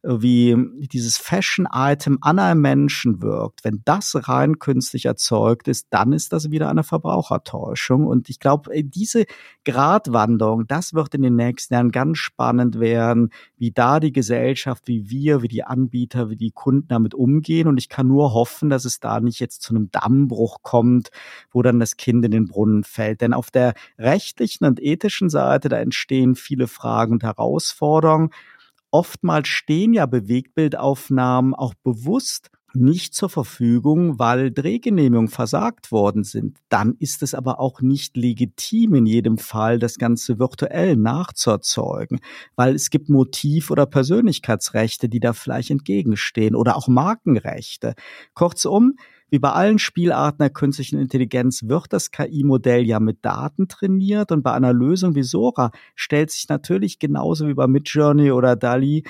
wie 0.02 0.56
dieses 0.92 1.16
Fashion-Item 1.16 2.18
an 2.22 2.40
einem 2.40 2.60
Menschen 2.60 3.22
wirkt, 3.22 3.62
wenn 3.62 3.82
das 3.84 4.28
rein 4.28 4.58
künstlich 4.58 5.04
erzeugt 5.04 5.68
ist, 5.68 5.86
dann 5.90 6.12
ist 6.12 6.32
das 6.32 6.50
wieder 6.50 6.68
eine 6.68 6.82
Verbrauchertäuschung. 6.82 8.06
Und 8.06 8.28
ich 8.28 8.40
glaube, 8.40 8.70
diese 8.82 9.26
Gratwanderung, 9.64 10.66
das 10.66 10.92
wird 10.92 11.14
in 11.14 11.22
den 11.22 11.36
nächsten 11.36 11.74
Jahren 11.74 11.92
ganz 11.92 12.18
spannend 12.18 12.80
werden, 12.80 13.30
wie 13.56 13.70
da 13.70 14.00
die 14.00 14.12
Gesellschaft, 14.12 14.88
wie 14.88 15.08
wir, 15.08 15.42
wie 15.42 15.48
die 15.48 15.62
Anbieter, 15.62 16.30
wie 16.30 16.36
die 16.36 16.50
Kunden 16.50 16.88
damit 16.88 17.14
umgehen. 17.14 17.68
Und 17.68 17.78
ich 17.78 17.88
kann 17.88 18.08
nur 18.08 18.34
hoffen, 18.34 18.70
dass 18.70 18.84
es 18.84 18.98
da 18.98 19.20
nicht 19.20 19.38
jetzt 19.38 19.62
zu 19.62 19.72
einem 19.72 19.90
Dammbruch 19.92 20.58
kommt, 20.62 21.10
wo 21.52 21.62
dann 21.62 21.78
das 21.78 21.96
Kind 21.96 22.24
in 22.24 22.32
den 22.32 22.48
Brunnen 22.48 22.82
fällt. 22.82 23.20
Denn 23.20 23.32
auf 23.32 23.52
der 23.52 23.74
rechtlichen 23.98 24.64
und 24.64 24.82
ethischen 24.82 25.30
Seite, 25.30 25.68
da 25.68 25.78
entstehen 25.78 26.34
viele 26.34 26.66
Fragen 26.66 27.12
und 27.12 27.22
Herausforderungen 27.22 28.30
oftmals 28.92 29.48
stehen 29.48 29.92
ja 29.92 30.06
Bewegtbildaufnahmen 30.06 31.54
auch 31.54 31.74
bewusst 31.82 32.50
nicht 32.74 33.14
zur 33.14 33.28
Verfügung, 33.28 34.18
weil 34.18 34.50
Drehgenehmigungen 34.50 35.28
versagt 35.28 35.92
worden 35.92 36.24
sind. 36.24 36.58
Dann 36.68 36.94
ist 36.98 37.22
es 37.22 37.34
aber 37.34 37.60
auch 37.60 37.80
nicht 37.80 38.16
legitim 38.16 38.94
in 38.94 39.06
jedem 39.06 39.38
Fall, 39.38 39.78
das 39.78 39.98
Ganze 39.98 40.38
virtuell 40.38 40.96
nachzuerzeugen, 40.96 42.20
weil 42.56 42.74
es 42.74 42.90
gibt 42.90 43.08
Motiv- 43.08 43.70
oder 43.70 43.86
Persönlichkeitsrechte, 43.86 45.08
die 45.08 45.20
da 45.20 45.32
vielleicht 45.32 45.70
entgegenstehen 45.70 46.54
oder 46.54 46.76
auch 46.76 46.88
Markenrechte. 46.88 47.94
Kurzum, 48.34 48.94
wie 49.32 49.38
bei 49.38 49.50
allen 49.50 49.78
Spielarten 49.78 50.40
der 50.40 50.50
künstlichen 50.50 50.98
Intelligenz 50.98 51.62
wird 51.62 51.90
das 51.94 52.10
KI-Modell 52.10 52.84
ja 52.84 53.00
mit 53.00 53.24
Daten 53.24 53.66
trainiert 53.66 54.30
und 54.30 54.42
bei 54.42 54.52
einer 54.52 54.74
Lösung 54.74 55.14
wie 55.14 55.22
Sora 55.22 55.70
stellt 55.94 56.30
sich 56.30 56.50
natürlich 56.50 56.98
genauso 56.98 57.48
wie 57.48 57.54
bei 57.54 57.66
Midjourney 57.66 58.30
oder 58.30 58.56
DALI 58.56 59.04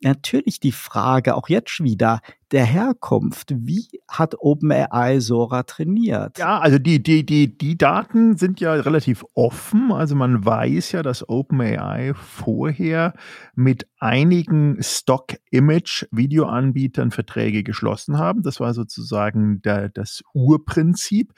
natürlich 0.00 0.60
die 0.60 0.72
Frage, 0.72 1.34
auch 1.34 1.50
jetzt 1.50 1.82
wieder, 1.84 2.20
der 2.52 2.64
Herkunft. 2.64 3.52
Wie 3.56 3.88
hat 4.08 4.36
OpenAI 4.38 5.18
Sora 5.20 5.64
trainiert? 5.64 6.38
Ja, 6.38 6.60
also 6.60 6.78
die, 6.78 7.02
die, 7.02 7.26
die, 7.26 7.58
die 7.58 7.76
Daten 7.76 8.36
sind 8.36 8.60
ja 8.60 8.72
relativ 8.72 9.24
offen. 9.34 9.90
Also 9.92 10.14
man 10.14 10.44
weiß 10.44 10.92
ja, 10.92 11.02
dass 11.02 11.28
OpenAI 11.28 12.14
vorher 12.14 13.14
mit 13.54 13.88
einigen 13.98 14.78
Stock-Image-Videoanbietern 14.80 17.10
Verträge 17.10 17.64
geschlossen 17.64 18.18
haben. 18.18 18.42
Das 18.42 18.60
war 18.60 18.74
sozusagen 18.74 19.62
der, 19.62 19.88
das 19.88 20.22
Urprinzip. 20.32 21.32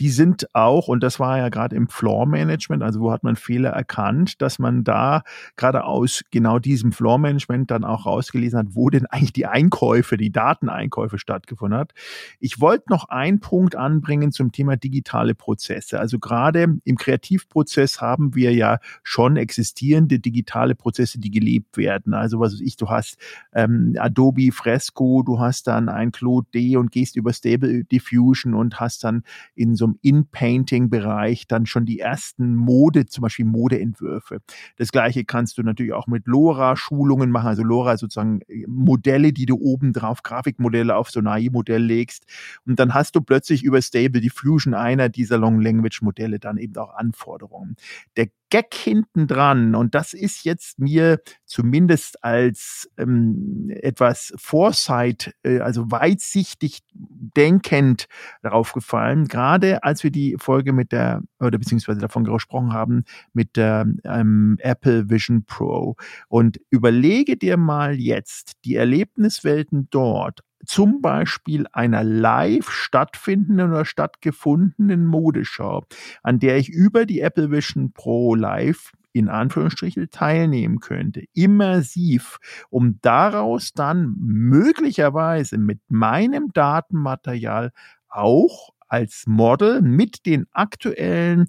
Die 0.00 0.10
sind 0.10 0.48
auch, 0.54 0.88
und 0.88 1.02
das 1.02 1.20
war 1.20 1.36
ja 1.38 1.50
gerade 1.50 1.76
im 1.76 1.88
Floor-Management, 1.88 2.82
also 2.82 3.00
wo 3.00 3.12
hat 3.12 3.22
man 3.22 3.36
Fehler 3.36 3.70
erkannt, 3.70 4.42
dass 4.42 4.58
man 4.58 4.82
da 4.82 5.22
gerade 5.56 5.84
aus 5.84 6.22
genau 6.30 6.58
diesem 6.58 6.92
Floor-Management 6.92 7.70
dann 7.70 7.84
auch 7.84 8.06
rausgelesen 8.06 8.58
hat, 8.58 8.66
wo 8.70 8.90
denn 8.90 9.06
eigentlich 9.06 9.32
die 9.32 9.46
Einkäufe, 9.46 10.16
die 10.16 10.32
Daten 10.32 10.53
Dateneinkäufe 10.54 11.18
stattgefunden 11.18 11.78
hat. 11.78 11.92
Ich 12.38 12.60
wollte 12.60 12.84
noch 12.90 13.08
einen 13.08 13.40
Punkt 13.40 13.76
anbringen 13.76 14.32
zum 14.32 14.52
Thema 14.52 14.76
digitale 14.76 15.34
Prozesse. 15.34 15.98
Also 15.98 16.18
gerade 16.18 16.78
im 16.84 16.96
Kreativprozess 16.96 18.00
haben 18.00 18.34
wir 18.34 18.52
ja 18.52 18.78
schon 19.02 19.36
existierende 19.36 20.18
digitale 20.18 20.74
Prozesse, 20.74 21.18
die 21.18 21.30
gelebt 21.30 21.76
werden. 21.76 22.14
Also 22.14 22.40
was 22.40 22.54
weiß 22.54 22.60
ich, 22.60 22.76
du 22.76 22.88
hast 22.88 23.16
ähm, 23.52 23.94
Adobe 23.98 24.52
Fresco, 24.52 25.22
du 25.24 25.40
hast 25.40 25.66
dann 25.66 25.88
ein 25.88 26.12
Claude 26.12 26.46
D 26.54 26.76
und 26.76 26.92
gehst 26.92 27.16
über 27.16 27.32
Stable 27.32 27.84
Diffusion 27.84 28.54
und 28.54 28.80
hast 28.80 29.04
dann 29.04 29.22
in 29.54 29.74
so 29.74 29.86
einem 29.86 29.98
In-Painting-Bereich 30.02 31.46
dann 31.46 31.66
schon 31.66 31.86
die 31.86 31.98
ersten 31.98 32.54
Mode, 32.54 33.06
zum 33.06 33.22
Beispiel 33.22 33.44
Modeentwürfe. 33.44 34.40
Das 34.76 34.92
gleiche 34.92 35.24
kannst 35.24 35.58
du 35.58 35.62
natürlich 35.62 35.92
auch 35.92 36.06
mit 36.06 36.26
LoRa-Schulungen 36.26 37.30
machen, 37.30 37.48
also 37.48 37.62
LoRa 37.62 37.96
sozusagen 37.96 38.40
äh, 38.48 38.64
Modelle, 38.66 39.32
die 39.32 39.46
du 39.46 39.56
oben 39.56 39.92
drauf 39.92 40.22
Grafikmodelle 40.44 40.96
auf 40.96 41.10
so 41.10 41.20
ein 41.20 41.26
AI-Modell 41.26 41.82
legst. 41.82 42.24
Und 42.66 42.78
dann 42.78 42.94
hast 42.94 43.16
du 43.16 43.20
plötzlich 43.20 43.62
über 43.62 43.80
Stable 43.80 44.20
Diffusion 44.20 44.74
einer 44.74 45.08
dieser 45.08 45.38
Long 45.38 45.60
Language 45.60 46.02
Modelle 46.02 46.38
dann 46.38 46.58
eben 46.58 46.76
auch 46.76 46.94
Anforderungen. 46.94 47.76
Der 48.16 48.28
Gag 48.50 48.72
hinten 48.72 49.26
dran, 49.26 49.74
und 49.74 49.96
das 49.96 50.12
ist 50.12 50.44
jetzt 50.44 50.78
mir 50.78 51.18
zumindest 51.44 52.22
als 52.22 52.88
ähm, 52.96 53.68
etwas 53.68 54.32
Foresight, 54.36 55.34
äh, 55.42 55.58
also 55.58 55.90
weitsichtig 55.90 56.82
denkend 56.92 58.06
darauf 58.42 58.72
gefallen, 58.72 59.26
gerade 59.26 59.82
als 59.82 60.04
wir 60.04 60.12
die 60.12 60.36
Folge 60.38 60.72
mit 60.72 60.92
der, 60.92 61.22
oder 61.40 61.58
beziehungsweise 61.58 61.98
davon 61.98 62.24
gesprochen 62.24 62.72
haben, 62.72 63.02
mit 63.32 63.56
der 63.56 63.86
ähm, 64.04 64.56
Apple 64.60 65.10
Vision 65.10 65.44
Pro. 65.46 65.96
Und 66.28 66.60
überlege 66.70 67.36
dir 67.36 67.56
mal 67.56 67.98
jetzt 67.98 68.52
die 68.64 68.76
Erlebniswelten 68.76 69.88
dort 69.90 70.33
zum 70.66 71.00
Beispiel 71.00 71.66
einer 71.72 72.04
live 72.04 72.70
stattfindenden 72.70 73.70
oder 73.70 73.84
stattgefundenen 73.84 75.06
Modeschau, 75.06 75.84
an 76.22 76.38
der 76.38 76.56
ich 76.56 76.68
über 76.68 77.06
die 77.06 77.20
Apple 77.20 77.50
Vision 77.50 77.92
Pro 77.92 78.34
live 78.34 78.92
in 79.12 79.28
Anführungsstrichen 79.28 80.10
teilnehmen 80.10 80.80
könnte, 80.80 81.24
immersiv, 81.34 82.38
um 82.68 82.98
daraus 83.00 83.72
dann 83.72 84.16
möglicherweise 84.18 85.56
mit 85.56 85.80
meinem 85.88 86.52
Datenmaterial 86.52 87.70
auch 88.08 88.70
als 88.88 89.24
Model 89.26 89.82
mit 89.82 90.26
den 90.26 90.46
aktuellen 90.52 91.46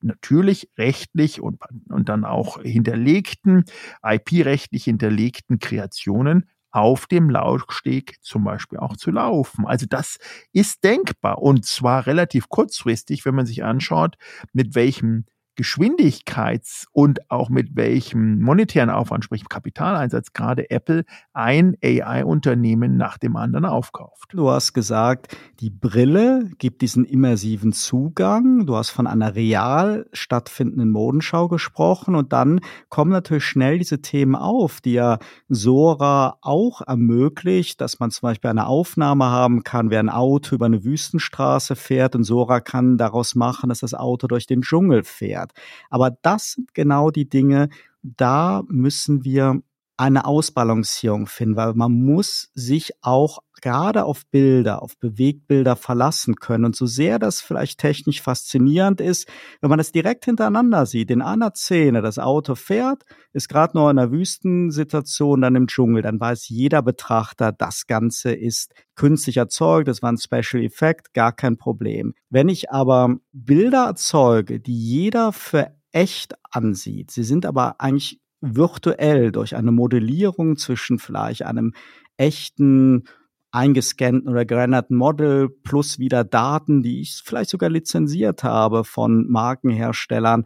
natürlich 0.00 0.70
rechtlich 0.78 1.40
und, 1.40 1.58
und 1.88 2.08
dann 2.08 2.24
auch 2.24 2.60
hinterlegten, 2.62 3.64
IP-rechtlich 4.02 4.84
hinterlegten 4.84 5.58
Kreationen 5.58 6.48
auf 6.70 7.06
dem 7.06 7.30
Laufsteg 7.30 8.18
zum 8.22 8.44
Beispiel 8.44 8.78
auch 8.78 8.96
zu 8.96 9.10
laufen. 9.10 9.66
Also 9.66 9.86
das 9.88 10.18
ist 10.52 10.84
denkbar 10.84 11.38
und 11.38 11.64
zwar 11.64 12.06
relativ 12.06 12.48
kurzfristig, 12.48 13.24
wenn 13.24 13.34
man 13.34 13.46
sich 13.46 13.64
anschaut, 13.64 14.16
mit 14.52 14.74
welchem 14.74 15.24
Geschwindigkeits- 15.56 16.86
und 16.92 17.30
auch 17.30 17.48
mit 17.48 17.76
welchem 17.76 18.42
monetären 18.42 18.90
Aufwand, 18.90 19.24
sprich 19.24 19.48
Kapitaleinsatz, 19.48 20.34
gerade 20.34 20.70
Apple 20.70 21.04
ein 21.32 21.76
AI-Unternehmen 21.82 22.96
nach 22.98 23.16
dem 23.16 23.36
anderen 23.36 23.64
aufkauft. 23.64 24.30
Du 24.32 24.50
hast 24.50 24.74
gesagt, 24.74 25.34
die 25.60 25.70
Brille 25.70 26.50
gibt 26.58 26.82
diesen 26.82 27.06
immersiven 27.06 27.72
Zugang. 27.72 28.66
Du 28.66 28.76
hast 28.76 28.90
von 28.90 29.06
einer 29.06 29.34
real 29.34 30.06
stattfindenden 30.12 30.90
Modenschau 30.90 31.48
gesprochen 31.48 32.14
und 32.14 32.34
dann 32.34 32.60
kommen 32.90 33.10
natürlich 33.10 33.44
schnell 33.44 33.78
diese 33.78 34.02
Themen 34.02 34.34
auf, 34.34 34.82
die 34.82 34.92
ja 34.92 35.18
Sora 35.48 36.36
auch 36.42 36.82
ermöglicht, 36.82 37.80
dass 37.80 37.98
man 37.98 38.10
zum 38.10 38.28
Beispiel 38.28 38.50
eine 38.50 38.66
Aufnahme 38.66 39.26
haben 39.26 39.62
kann, 39.62 39.88
wer 39.88 40.00
ein 40.00 40.10
Auto 40.10 40.54
über 40.54 40.66
eine 40.66 40.84
Wüstenstraße 40.84 41.76
fährt 41.76 42.14
und 42.14 42.24
Sora 42.24 42.60
kann 42.60 42.98
daraus 42.98 43.34
machen, 43.34 43.70
dass 43.70 43.80
das 43.80 43.94
Auto 43.94 44.26
durch 44.26 44.46
den 44.46 44.60
Dschungel 44.60 45.02
fährt 45.02 45.45
hat. 45.46 45.52
Aber 45.90 46.10
das 46.22 46.52
sind 46.52 46.74
genau 46.74 47.10
die 47.10 47.28
Dinge, 47.28 47.68
da 48.02 48.62
müssen 48.68 49.24
wir 49.24 49.62
eine 49.96 50.26
Ausbalancierung 50.26 51.26
finden, 51.26 51.56
weil 51.56 51.72
man 51.74 51.92
muss 51.92 52.50
sich 52.54 52.92
auch 53.00 53.38
gerade 53.62 54.04
auf 54.04 54.26
Bilder, 54.26 54.82
auf 54.82 54.98
Bewegtbilder 54.98 55.76
verlassen 55.76 56.36
können. 56.36 56.66
Und 56.66 56.76
so 56.76 56.84
sehr 56.84 57.18
das 57.18 57.40
vielleicht 57.40 57.80
technisch 57.80 58.20
faszinierend 58.20 59.00
ist, 59.00 59.28
wenn 59.60 59.70
man 59.70 59.78
das 59.78 59.92
direkt 59.92 60.26
hintereinander 60.26 60.84
sieht, 60.84 61.10
in 61.10 61.22
einer 61.22 61.54
Szene, 61.54 62.02
das 62.02 62.18
Auto 62.18 62.54
fährt, 62.54 63.04
ist 63.32 63.48
gerade 63.48 63.76
noch 63.76 63.90
in 63.90 63.98
einer 63.98 64.10
Wüstensituation, 64.10 65.40
dann 65.40 65.56
im 65.56 65.66
Dschungel, 65.66 66.02
dann 66.02 66.20
weiß 66.20 66.48
jeder 66.48 66.82
Betrachter, 66.82 67.52
das 67.52 67.86
Ganze 67.86 68.32
ist 68.32 68.74
künstlich 68.94 69.38
erzeugt, 69.38 69.88
das 69.88 70.02
war 70.02 70.12
ein 70.12 70.18
Special 70.18 70.62
Effect, 70.62 71.14
gar 71.14 71.32
kein 71.32 71.56
Problem. 71.56 72.14
Wenn 72.28 72.48
ich 72.48 72.70
aber 72.70 73.16
Bilder 73.32 73.86
erzeuge, 73.86 74.60
die 74.60 74.78
jeder 74.78 75.32
für 75.32 75.74
echt 75.92 76.34
ansieht, 76.50 77.10
sie 77.10 77.24
sind 77.24 77.46
aber 77.46 77.80
eigentlich 77.80 78.20
virtuell 78.54 79.32
durch 79.32 79.56
eine 79.56 79.72
Modellierung 79.72 80.56
zwischen 80.56 80.98
vielleicht 80.98 81.44
einem 81.44 81.72
echten 82.16 83.04
eingescannten 83.50 84.28
oder 84.28 84.44
gerenderten 84.44 84.96
Model 84.96 85.48
plus 85.48 85.98
wieder 85.98 86.24
Daten, 86.24 86.82
die 86.82 87.00
ich 87.00 87.22
vielleicht 87.24 87.50
sogar 87.50 87.70
lizenziert 87.70 88.44
habe 88.44 88.84
von 88.84 89.26
Markenherstellern, 89.28 90.44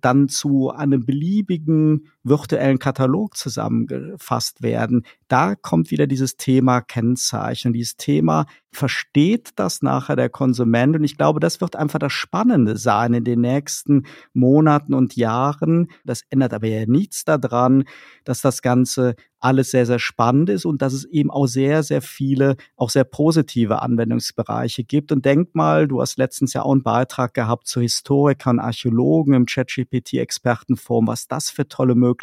dann 0.00 0.28
zu 0.28 0.70
einem 0.70 1.04
beliebigen 1.04 2.08
virtuellen 2.28 2.78
Katalog 2.78 3.36
zusammengefasst 3.36 4.62
werden. 4.62 5.04
Da 5.28 5.54
kommt 5.54 5.90
wieder 5.90 6.06
dieses 6.06 6.36
Thema 6.36 6.80
Kennzeichen. 6.80 7.72
Dieses 7.72 7.96
Thema 7.96 8.46
versteht 8.72 9.50
das 9.56 9.82
nachher 9.82 10.16
der 10.16 10.28
Konsument. 10.28 10.96
Und 10.96 11.04
ich 11.04 11.16
glaube, 11.16 11.40
das 11.40 11.60
wird 11.60 11.76
einfach 11.76 11.98
das 11.98 12.12
Spannende 12.12 12.76
sein 12.76 13.14
in 13.14 13.24
den 13.24 13.40
nächsten 13.40 14.06
Monaten 14.34 14.94
und 14.94 15.16
Jahren. 15.16 15.88
Das 16.04 16.22
ändert 16.30 16.52
aber 16.52 16.68
ja 16.68 16.86
nichts 16.86 17.24
daran, 17.24 17.84
dass 18.24 18.42
das 18.42 18.62
Ganze 18.62 19.14
alles 19.38 19.70
sehr, 19.70 19.86
sehr 19.86 19.98
spannend 19.98 20.50
ist 20.50 20.64
und 20.64 20.82
dass 20.82 20.92
es 20.92 21.04
eben 21.04 21.30
auch 21.30 21.46
sehr, 21.46 21.82
sehr 21.82 22.02
viele, 22.02 22.56
auch 22.76 22.90
sehr 22.90 23.04
positive 23.04 23.82
Anwendungsbereiche 23.82 24.82
gibt. 24.84 25.12
Und 25.12 25.24
denk 25.24 25.54
mal, 25.54 25.86
du 25.86 26.00
hast 26.00 26.18
letztens 26.18 26.52
ja 26.52 26.62
auch 26.62 26.72
einen 26.72 26.82
Beitrag 26.82 27.34
gehabt 27.34 27.66
zu 27.66 27.80
Historikern, 27.80 28.58
Archäologen 28.58 29.34
im 29.34 29.46
ChatGPT-Expertenforum, 29.46 31.06
was 31.06 31.28
das 31.28 31.50
für 31.50 31.68
tolle 31.68 31.94
Möglichkeiten 31.94 32.15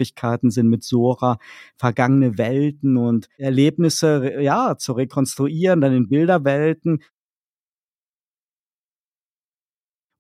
sind 0.51 0.69
mit 0.69 0.83
Sora, 0.83 1.37
vergangene 1.77 2.37
Welten 2.37 2.97
und 2.97 3.27
Erlebnisse, 3.37 4.41
ja, 4.41 4.77
zu 4.77 4.93
rekonstruieren, 4.93 5.81
dann 5.81 5.93
in 5.93 6.09
Bilderwelten 6.09 6.99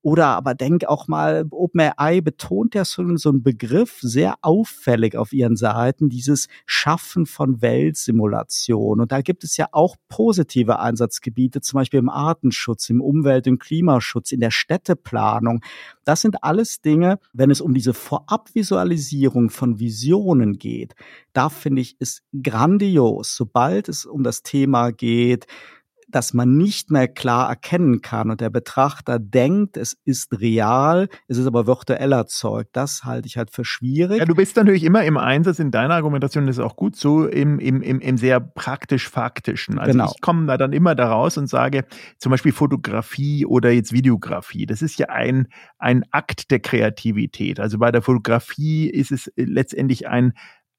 Oder 0.03 0.27
aber 0.27 0.53
denk 0.53 0.83
auch 0.85 1.07
mal, 1.07 1.45
OpenAI 1.49 2.19
betont 2.19 2.75
ja 2.75 2.83
so, 2.83 3.15
so 3.15 3.29
einen 3.29 3.41
Begriff 3.41 3.99
sehr 4.01 4.35
auffällig 4.41 5.15
auf 5.15 5.31
ihren 5.31 5.55
Seiten, 5.55 6.09
dieses 6.09 6.49
Schaffen 6.65 7.25
von 7.25 7.61
Weltsimulation. 7.61 8.99
Und 8.99 9.13
da 9.13 9.21
gibt 9.21 9.45
es 9.45 9.55
ja 9.55 9.67
auch 9.71 9.95
positive 10.09 10.79
Einsatzgebiete, 10.79 11.61
zum 11.61 11.77
Beispiel 11.77 12.01
im 12.01 12.09
Artenschutz, 12.09 12.89
im 12.89 12.99
Umwelt- 12.99 13.47
und 13.47 13.59
Klimaschutz, 13.59 14.33
in 14.33 14.41
der 14.41 14.51
Städteplanung. 14.51 15.63
Das 16.03 16.19
sind 16.19 16.43
alles 16.43 16.81
Dinge, 16.81 17.17
wenn 17.31 17.49
es 17.49 17.61
um 17.61 17.73
diese 17.73 17.93
Vorabvisualisierung 17.93 19.49
von 19.49 19.79
Visionen 19.79 20.59
geht. 20.59 20.95
Da 21.31 21.47
finde 21.47 21.81
ich 21.81 21.95
es 21.99 22.23
grandios, 22.43 23.37
sobald 23.37 23.87
es 23.87 24.05
um 24.05 24.21
das 24.23 24.43
Thema 24.43 24.91
geht, 24.91 25.47
dass 26.07 26.33
man 26.33 26.57
nicht 26.57 26.91
mehr 26.91 27.07
klar 27.07 27.49
erkennen 27.49 28.01
kann 28.01 28.29
und 28.29 28.41
der 28.41 28.49
Betrachter 28.49 29.19
denkt, 29.19 29.77
es 29.77 29.97
ist 30.05 30.39
real, 30.39 31.09
es 31.27 31.37
ist 31.37 31.47
aber 31.47 31.67
virtuell 31.67 32.11
erzeugt. 32.11 32.71
Das 32.73 33.03
halte 33.03 33.27
ich 33.27 33.37
halt 33.37 33.51
für 33.51 33.65
schwierig. 33.65 34.19
Ja, 34.19 34.25
du 34.25 34.35
bist 34.35 34.55
natürlich 34.55 34.83
immer 34.83 35.03
im 35.03 35.17
Einsatz 35.17 35.59
in 35.59 35.71
deiner 35.71 35.95
Argumentation, 35.95 36.47
das 36.47 36.57
ist 36.57 36.63
auch 36.63 36.75
gut 36.75 36.95
so, 36.95 37.27
im, 37.27 37.59
im, 37.59 37.81
im, 37.81 37.99
im 37.99 38.17
sehr 38.17 38.39
praktisch-faktischen. 38.39 39.79
Also 39.79 39.91
genau. 39.91 40.11
ich 40.13 40.21
komme 40.21 40.47
da 40.47 40.57
dann 40.57 40.73
immer 40.73 40.95
daraus 40.95 41.37
und 41.37 41.47
sage, 41.47 41.85
zum 42.17 42.31
Beispiel 42.31 42.51
Fotografie 42.51 43.45
oder 43.45 43.71
jetzt 43.71 43.93
Videografie, 43.93 44.65
das 44.65 44.81
ist 44.81 44.99
ja 44.99 45.07
ein, 45.09 45.47
ein 45.77 46.03
Akt 46.11 46.51
der 46.51 46.59
Kreativität. 46.59 47.59
Also 47.59 47.77
bei 47.77 47.91
der 47.91 48.01
Fotografie 48.01 48.89
ist 48.89 49.11
es 49.11 49.31
letztendlich 49.35 50.07
ein 50.07 50.33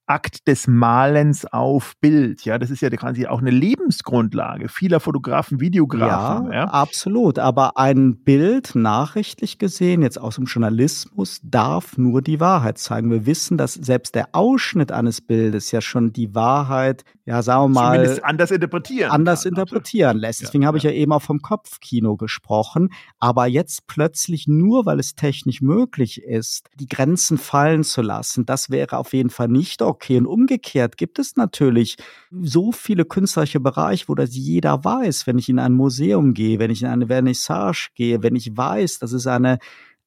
Akt 0.07 0.47
des 0.47 0.67
Malens 0.67 1.47
auf 1.47 1.95
Bild. 2.01 2.45
Ja, 2.45 2.59
das 2.59 2.71
ist 2.71 2.83
ja 2.83 2.91
quasi 2.91 3.27
auch 3.27 3.41
eine 3.41 3.51
Lebensgrundlage 3.51 4.69
vieler 4.69 5.01
Fotografen, 5.01 5.61
Videografen. 5.61 6.49
Ja, 6.49 6.53
ja, 6.53 6.65
absolut. 6.65 7.39
Aber 7.39 7.79
ein 7.79 8.17
Bild, 8.17 8.75
nachrichtlich 8.75 9.59
gesehen, 9.59 10.03
jetzt 10.03 10.21
aus 10.21 10.35
dem 10.35 10.45
Journalismus, 10.45 11.41
darf 11.43 11.97
nur 11.97 12.21
die 12.21 12.39
Wahrheit 12.39 12.77
zeigen. 12.77 13.11
Wir 13.11 13.25
wissen, 13.25 13.57
dass 13.57 13.75
selbst 13.75 14.15
der 14.15 14.29
Ausschnitt 14.33 14.93
eines 14.93 15.23
Bildes 15.23 15.71
ja 15.71 15.81
schon 15.81 16.13
die 16.13 16.35
Wahrheit, 16.35 17.05
ja, 17.25 17.41
sagen 17.43 17.63
wir 17.63 17.81
mal, 17.81 17.95
Zumindest 17.95 18.25
anders 18.25 18.51
interpretieren, 18.51 19.11
anders 19.11 19.45
kann, 19.45 19.53
interpretieren 19.53 20.19
lässt. 20.19 20.43
Deswegen 20.43 20.63
ja, 20.63 20.67
habe 20.69 20.77
ich 20.77 20.85
ja 20.85 20.91
eben 20.91 21.13
auch 21.13 21.23
vom 21.23 21.41
Kopfkino 21.41 22.17
gesprochen. 22.17 22.91
Aber 23.19 23.47
jetzt 23.47 23.87
plötzlich 23.87 24.47
nur, 24.49 24.85
weil 24.85 25.01
es 25.01 25.15
technisch 25.15 25.63
möglich 25.63 26.23
ist, 26.23 26.69
die 26.79 26.89
Grenzen 26.89 27.39
fallen 27.39 27.85
zu 27.85 28.03
lassen, 28.03 28.45
das 28.45 28.69
wäre 28.69 28.99
auf 28.99 29.15
jeden 29.15 29.31
Fall 29.31 29.49
nicht 29.49 29.81
okay 29.81 29.94
okay. 29.95 30.19
Und 30.19 30.27
umgekehrt 30.27 30.97
gibt 30.97 31.19
es 31.19 31.37
natürlich 31.37 31.97
so 32.31 32.73
viele 32.73 33.05
künstlerische 33.05 33.61
Bereiche, 33.61 34.09
wo 34.09 34.15
das 34.15 34.35
jeder 34.35 34.85
weiß, 34.85 35.27
wenn 35.27 35.39
ich 35.39 35.49
in 35.49 35.59
ein 35.59 35.73
Museum 35.73 36.35
gehe, 36.35 36.59
wenn 36.59 36.71
ich 36.71 36.83
in 36.83 36.89
eine 36.89 37.07
Vernissage 37.07 37.91
gehe, 37.95 38.23
wenn 38.23 38.37
ich 38.37 38.57
weiß, 38.57 38.99
das 38.99 39.13
ist 39.13 39.27
eine, 39.27 39.59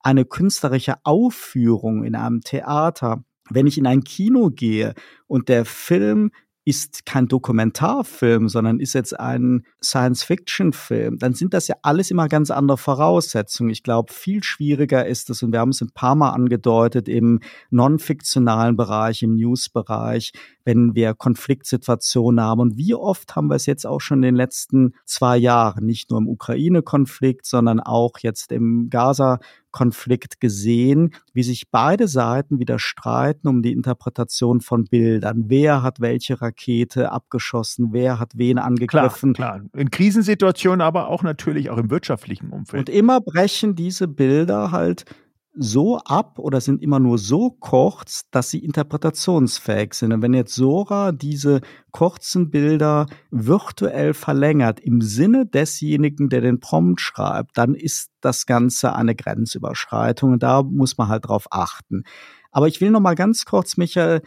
eine 0.01 0.25
künstlerische 0.25 0.95
Aufführung 1.03 2.03
in 2.03 2.15
einem 2.15 2.41
Theater, 2.41 3.23
wenn 3.49 3.67
ich 3.67 3.77
in 3.77 3.87
ein 3.87 4.03
Kino 4.03 4.49
gehe 4.49 4.93
und 5.27 5.49
der 5.49 5.65
Film 5.65 6.31
ist 6.67 7.05
kein 7.05 7.29
Dokumentarfilm, 7.29 8.49
sondern 8.49 8.81
ist 8.81 8.91
jetzt 8.91 9.17
ein 9.17 9.63
Science-Fiction-Film, 9.81 11.17
dann 11.17 11.33
sind 11.33 11.53
das 11.53 11.69
ja 11.69 11.75
alles 11.81 12.11
immer 12.11 12.27
ganz 12.27 12.51
andere 12.51 12.77
Voraussetzungen. 12.77 13.69
Ich 13.69 13.83
glaube, 13.83 14.11
viel 14.11 14.43
schwieriger 14.43 15.05
ist 15.05 15.29
es, 15.29 15.41
und 15.41 15.53
wir 15.53 15.61
haben 15.61 15.69
es 15.69 15.79
ein 15.79 15.91
paar 15.93 16.15
Mal 16.15 16.31
angedeutet, 16.31 17.07
im 17.07 17.39
non-fiktionalen 17.69 18.75
Bereich, 18.75 19.23
im 19.23 19.35
News-Bereich, 19.35 20.33
wenn 20.65 20.93
wir 20.93 21.13
Konfliktsituationen 21.13 22.43
haben. 22.43 22.59
Und 22.59 22.77
wie 22.77 22.93
oft 22.93 23.37
haben 23.37 23.47
wir 23.47 23.55
es 23.55 23.65
jetzt 23.65 23.87
auch 23.87 24.01
schon 24.01 24.17
in 24.17 24.23
den 24.23 24.35
letzten 24.35 24.93
zwei 25.05 25.37
Jahren, 25.37 25.85
nicht 25.85 26.11
nur 26.11 26.19
im 26.19 26.27
Ukraine-Konflikt, 26.27 27.45
sondern 27.45 27.79
auch 27.79 28.19
jetzt 28.19 28.51
im 28.51 28.89
Gaza 28.89 29.39
Konflikt 29.71 30.39
gesehen, 30.39 31.13
wie 31.33 31.43
sich 31.43 31.69
beide 31.69 32.07
Seiten 32.07 32.59
wieder 32.59 32.79
streiten 32.79 33.47
um 33.47 33.61
die 33.61 33.71
Interpretation 33.71 34.61
von 34.61 34.85
Bildern. 34.85 35.45
Wer 35.47 35.83
hat 35.83 35.99
welche 35.99 36.41
Rakete 36.41 37.11
abgeschossen? 37.11 37.89
Wer 37.91 38.19
hat 38.19 38.31
wen 38.35 38.57
angegriffen? 38.57 39.33
Klar, 39.33 39.59
klar. 39.59 39.69
In 39.75 39.91
Krisensituationen, 39.91 40.81
aber 40.81 41.07
auch 41.07 41.23
natürlich 41.23 41.69
auch 41.69 41.77
im 41.77 41.89
wirtschaftlichen 41.89 42.49
Umfeld. 42.49 42.87
Und 42.89 42.95
immer 42.95 43.21
brechen 43.21 43.75
diese 43.75 44.07
Bilder 44.07 44.71
halt 44.71 45.05
so 45.57 45.97
ab 45.99 46.39
oder 46.39 46.61
sind 46.61 46.81
immer 46.81 46.99
nur 46.99 47.17
so 47.17 47.49
kurz, 47.51 48.29
dass 48.31 48.49
sie 48.49 48.59
interpretationsfähig 48.63 49.93
sind. 49.93 50.13
Und 50.13 50.21
wenn 50.21 50.33
jetzt 50.33 50.53
Sora 50.53 51.11
diese 51.11 51.61
kurzen 51.91 52.49
Bilder 52.49 53.07
virtuell 53.31 54.13
verlängert 54.13 54.79
im 54.79 55.01
Sinne 55.01 55.45
desjenigen, 55.45 56.29
der 56.29 56.41
den 56.41 56.59
Prompt 56.59 57.01
schreibt, 57.01 57.57
dann 57.57 57.73
ist 57.73 58.11
das 58.21 58.45
Ganze 58.45 58.95
eine 58.95 59.15
Grenzüberschreitung 59.15 60.33
und 60.33 60.43
da 60.43 60.63
muss 60.63 60.97
man 60.97 61.07
halt 61.07 61.27
drauf 61.27 61.47
achten. 61.49 62.03
Aber 62.51 62.67
ich 62.67 62.81
will 62.81 62.91
noch 62.91 63.01
mal 63.01 63.15
ganz 63.15 63.45
kurz, 63.45 63.77
Michael, 63.77 64.21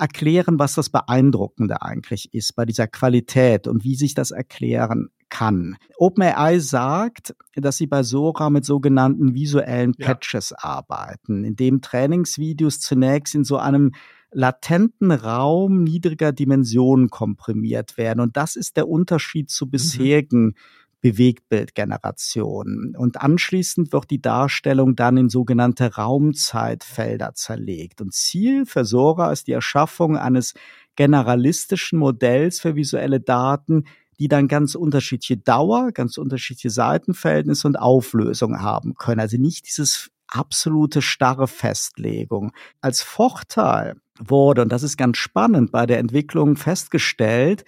erklären, 0.00 0.58
was 0.58 0.74
das 0.74 0.90
Beeindruckende 0.90 1.82
eigentlich 1.82 2.32
ist 2.34 2.56
bei 2.56 2.64
dieser 2.64 2.88
Qualität 2.88 3.68
und 3.68 3.84
wie 3.84 3.94
sich 3.94 4.14
das 4.14 4.30
erklären 4.30 5.10
kann. 5.28 5.76
OpenAI 5.98 6.58
sagt, 6.58 7.34
dass 7.54 7.76
sie 7.76 7.86
bei 7.86 8.02
Sora 8.02 8.50
mit 8.50 8.64
sogenannten 8.64 9.34
visuellen 9.34 9.94
Patches 9.94 10.50
ja. 10.50 10.56
arbeiten, 10.60 11.44
indem 11.44 11.80
Trainingsvideos 11.80 12.80
zunächst 12.80 13.34
in 13.34 13.44
so 13.44 13.56
einem 13.56 13.92
latenten 14.32 15.12
Raum 15.12 15.84
niedriger 15.84 16.32
Dimensionen 16.32 17.08
komprimiert 17.08 17.96
werden. 17.96 18.20
Und 18.20 18.36
das 18.36 18.56
ist 18.56 18.76
der 18.76 18.88
Unterschied 18.88 19.50
zu 19.50 19.66
mhm. 19.66 19.70
bisherigen 19.70 20.44
mhm. 20.44 20.54
Bewegtbildgenerationen. 21.00 22.96
Und 22.96 23.20
anschließend 23.20 23.92
wird 23.92 24.10
die 24.10 24.20
Darstellung 24.20 24.96
dann 24.96 25.16
in 25.16 25.28
sogenannte 25.28 25.94
Raumzeitfelder 25.94 27.34
zerlegt. 27.34 28.00
Und 28.00 28.12
Ziel 28.12 28.66
für 28.66 28.84
Sora 28.84 29.30
ist 29.30 29.46
die 29.46 29.52
Erschaffung 29.52 30.16
eines 30.16 30.54
generalistischen 30.96 31.98
Modells 31.98 32.60
für 32.60 32.74
visuelle 32.74 33.20
Daten, 33.20 33.84
die 34.18 34.28
dann 34.28 34.48
ganz 34.48 34.74
unterschiedliche 34.74 35.36
Dauer, 35.36 35.92
ganz 35.92 36.18
unterschiedliche 36.18 36.70
Seitenverhältnisse 36.70 37.66
und 37.68 37.76
Auflösung 37.76 38.60
haben 38.60 38.94
können. 38.94 39.20
Also 39.20 39.36
nicht 39.36 39.66
dieses 39.66 40.10
absolute 40.28 41.02
starre 41.02 41.48
Festlegung. 41.48 42.52
Als 42.80 43.02
Vorteil 43.02 43.96
wurde, 44.18 44.62
und 44.62 44.70
das 44.70 44.82
ist 44.82 44.96
ganz 44.96 45.18
spannend, 45.18 45.72
bei 45.72 45.86
der 45.86 45.98
Entwicklung 45.98 46.56
festgestellt, 46.56 47.64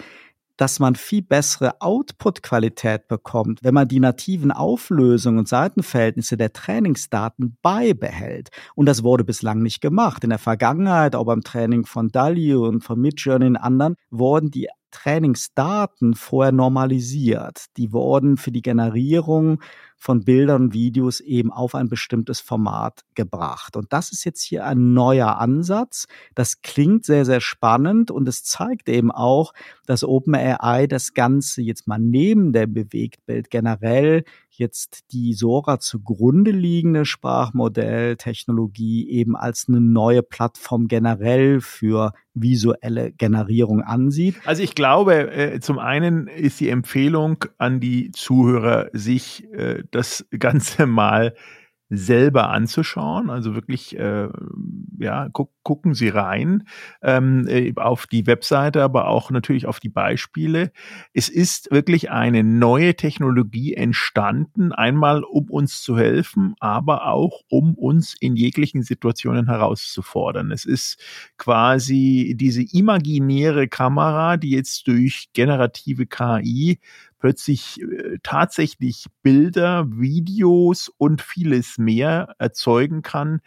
dass 0.59 0.81
man 0.81 0.97
viel 0.97 1.23
bessere 1.23 1.81
Output-Qualität 1.81 3.07
bekommt, 3.07 3.63
wenn 3.63 3.75
man 3.75 3.87
die 3.87 4.01
nativen 4.01 4.51
Auflösungen 4.51 5.39
und 5.39 5.49
Seitenverhältnisse 5.49 6.37
der 6.37 6.53
Trainingsdaten 6.53 7.57
beibehält. 7.63 8.51
Und 8.75 8.87
das 8.87 9.05
wurde 9.05 9.23
bislang 9.23 9.63
nicht 9.63 9.81
gemacht. 9.81 10.25
In 10.25 10.31
der 10.31 10.41
Vergangenheit, 10.41 11.15
auch 11.15 11.27
beim 11.27 11.43
Training 11.43 11.87
von 11.87 12.09
DALI 12.09 12.57
und 12.57 12.83
von 12.83 13.01
Midjourney 13.01 13.47
und 13.47 13.57
anderen, 13.57 13.95
wurden 14.11 14.51
die 14.51 14.69
Trainingsdaten 14.91 16.15
vorher 16.15 16.53
normalisiert. 16.53 17.67
Die 17.77 17.93
wurden 17.93 18.37
für 18.37 18.53
die 18.53 18.63
Generierung 18.63 19.61
von 19.99 20.25
Bildern 20.25 20.63
und 20.63 20.73
Videos 20.73 21.21
eben 21.21 21.53
auf 21.53 21.75
ein 21.75 21.89
bestimmtes 21.89 22.41
Format 22.41 23.03
gebracht. 23.15 23.77
Und 23.77 23.93
das 23.93 24.13
ist 24.13 24.25
jetzt 24.25 24.43
hier 24.43 24.65
ein 24.65 24.95
neuer 24.95 25.39
Ansatz. 25.39 26.07
Das 26.35 26.63
klingt 26.63 27.05
sehr, 27.05 27.25
sehr 27.25 27.41
spannend 27.41 28.11
und 28.11 28.29
es 28.29 28.45
zeigt 28.45 28.89
eben 28.89 29.11
auch, 29.11 29.53
dass 29.87 30.05
OpenAI 30.05 30.87
das 30.87 31.15
Ganze 31.15 31.63
jetzt 31.63 31.89
mal 31.89 31.99
neben 31.99 32.53
dem 32.53 32.73
Bewegtbild 32.73 33.51
generell 33.51 34.25
jetzt 34.51 35.13
die 35.13 35.35
Sora 35.35 35.79
zugrunde 35.79 36.51
liegende 36.51 37.05
Sprachmodelltechnologie 37.05 39.09
eben 39.09 39.37
als 39.37 39.67
eine 39.69 39.81
neue 39.81 40.23
Plattform 40.23 40.89
generell 40.89 41.61
für 41.61 42.13
visuelle 42.35 43.13
Generierung 43.13 43.83
ansieht. 43.83 44.37
Also 44.45 44.63
ich 44.63 44.75
glaube, 44.75 45.33
äh, 45.33 45.61
zum 45.61 45.79
einen 45.79 46.29
ist 46.29 46.61
die 46.61 46.69
Empfehlung 46.69 47.45
an 47.59 47.81
die 47.81 48.11
Zuhörer, 48.13 48.91
sich 48.93 49.51
äh, 49.53 49.83
das 49.91 50.27
Ganze 50.39 50.87
mal 50.87 51.35
selber 51.91 52.51
anzuschauen. 52.51 53.31
Also 53.31 53.55
wirklich, 53.55 53.99
äh, 53.99 54.29
ja, 54.99 55.29
gu 55.29 55.47
gucken 55.63 55.93
Sie 55.93 56.09
rein 56.09 56.67
ähm, 57.03 57.47
äh, 57.47 57.75
auf 57.77 58.07
die 58.07 58.27
Webseite, 58.27 58.83
aber 58.83 59.09
auch 59.09 59.31
natürlich 59.31 59.67
auf 59.67 59.81
die 59.81 59.91
Beispiele. 59.91 60.73
Es 61.13 61.29
ist 61.29 61.71
wirklich 61.71 62.11
eine 62.11 62.43
neue 62.43 62.97
Technologie 62.97 63.75
entstanden, 63.75 64.73
einmal 64.73 65.25
um 65.25 65.51
uns 65.51 65.83
zu 65.83 65.99
helfen, 65.99 66.55
aber 66.59 67.07
auch 67.09 67.43
um 67.51 67.75
uns 67.75 68.17
in 68.19 68.35
jeglichen 68.35 68.83
Situationen 68.83 69.47
herauszufordern. 69.47 70.53
Es 70.53 70.65
ist 70.65 70.99
quasi 71.37 72.35
diese 72.35 72.63
imaginäre 72.63 73.69
Kamera, 73.69 74.39
die 74.39 74.51
jetzt 74.51 74.89
durch 74.89 75.29
generative 75.35 76.07
KI 76.07 76.79
plötzlich 77.19 77.81
äh, 77.81 78.19
tatsächlich 78.23 79.07
Bilder, 79.23 79.87
Videos 79.91 80.91
und 80.99 81.23
vieles 81.23 81.79
mehr 81.79 82.35
erzeugen 82.39 83.03
kann, 83.03 83.41